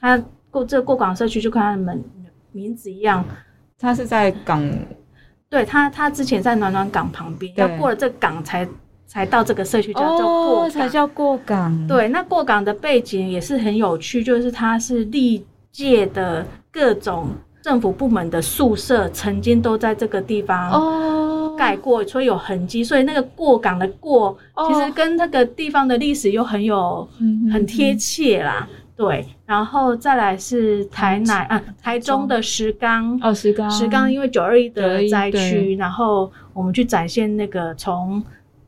[0.00, 0.20] 它
[0.50, 2.02] 过这过港社区就跟他们
[2.50, 3.24] 名字一样，
[3.78, 4.68] 它是在港，
[5.48, 8.66] 对它它之前在暖暖港旁边，要过了这港才
[9.06, 11.86] 才到这个社区叫做过才叫过港。
[11.86, 16.46] 对，那过港的背景也是很有趣，就是它是历届的。
[16.72, 17.26] 各种
[17.64, 20.70] 政府部门的宿舍曾经都在这个地方
[21.58, 22.84] 盖过，所以有痕迹。
[22.84, 27.08] 所以那个过港的过，其实跟那个地方的历史又很有
[27.52, 28.68] 很贴切啦。
[28.94, 38.22] 对，然后再来是台南啊，台中的石冈哦，石冈石冈，因为九二一的灾区，然后我们去展现那个从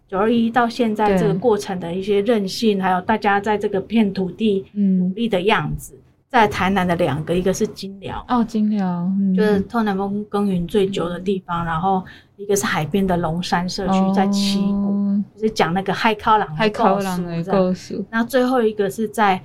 [0.09, 5.95] 九二一到现在这个过程的一些韧性，还有大家在这个片土地努力的样子。
[6.33, 8.25] 在台南的两个，一个是金寮。
[8.27, 9.07] 哦，金寮
[9.37, 12.03] 就是透南风耕耘最久的地方，然后
[12.39, 18.03] 一个是海边的龙山社区，在七股，就是讲那个海靠朗的故事。
[18.11, 19.39] 那最后一个是在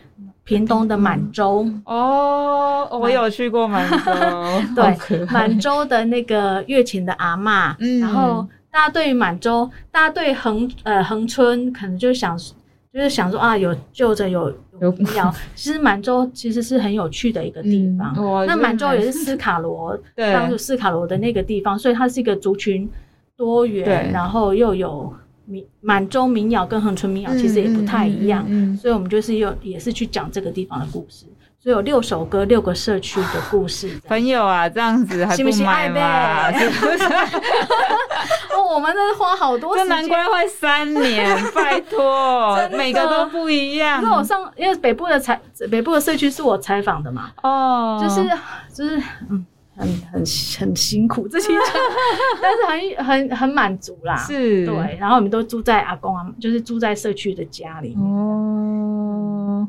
[0.45, 1.67] 屏东的满洲。
[1.83, 4.13] 哦，我有去过满洲，
[4.73, 14.55] 对，满洲的那个月琴的阿嬷，然后大家对于满洲，大家对恒呃恒春可能就想就是想说啊，有就着有。
[14.82, 15.34] 有必要。
[15.55, 18.13] 其实满洲其实是很有趣的一个地方。
[18.45, 22.89] 那满洲也是斯卡罗， 当时斯卡罗的那个地方，所以它是一个族群
[23.36, 25.13] 多元，然后又有
[25.45, 28.45] 民满洲民谣跟恒春民谣其实也不太一样，
[28.78, 31.25] 所以我们就是又也是去讲这个地方的故事。
[31.59, 33.89] 所以有六首歌，六个社区的故事。
[34.07, 36.51] 朋友啊，这样子还不买吗？
[38.68, 44.01] 哦，我们真的花好多，这难怪会三年， 拜托，每个都不一样。
[44.03, 45.39] 因为我上，因为北部的采，
[45.72, 48.30] 北部的社区是我采访的嘛，哦，就是
[48.74, 49.45] 就是嗯，
[49.78, 50.24] 很很
[50.59, 51.53] 很辛苦 这些，
[52.68, 54.97] 但是很很很满足啦，是，对。
[54.99, 58.05] 然后我们都住在阿公啊，就是住在社区的家里面。
[58.05, 59.68] 哦。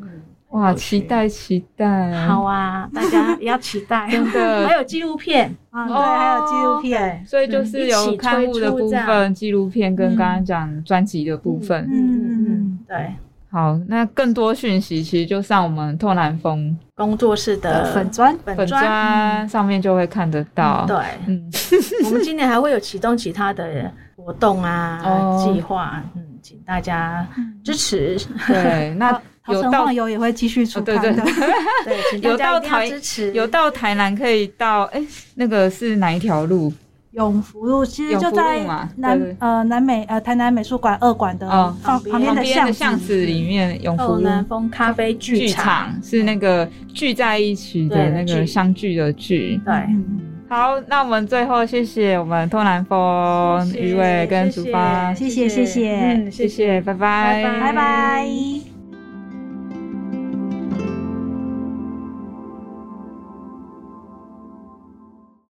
[0.51, 2.27] 哇，期待期待！
[2.27, 4.67] 好啊，大家也要期待， 真的。
[4.67, 5.55] 还有纪录片。
[5.71, 11.87] 啊，对，还有纪录片，所以就是有刊物的部分、纪录片跟刚刚讲专辑的部分。
[11.93, 13.13] 嗯嗯嗯，对。
[13.51, 18.37] 好，那更多讯息其实就上我们透南风工作室的粉砖。
[18.45, 19.49] 粉砖。
[19.49, 20.85] 上面就会看得到。
[20.87, 20.97] 对，
[21.27, 21.51] 嗯，
[22.05, 25.01] 我们今年还会有启动其他的活动啊
[25.39, 27.27] 计划，嗯，请大家
[27.63, 28.19] 支持。
[28.47, 29.19] 对，那
[29.55, 31.25] 有到游也会继续出刊的。
[31.85, 32.91] 对， 有到台
[33.33, 35.03] 有到台南可以到，哎，
[35.35, 36.73] 那个是哪一条路？
[37.13, 38.61] 永福路其实就在
[38.97, 41.49] 南呃南美呃台南美术馆二馆的
[41.83, 49.59] 旁旁边的巷子里面，永福南风咖啡剧场是那个聚在一起的那个相聚的聚。
[49.65, 49.75] 对，
[50.49, 58.78] 好，那我们最后谢谢我们托南风余伟跟竹芳，谢谢谢谢嗯谢谢，拜拜拜拜。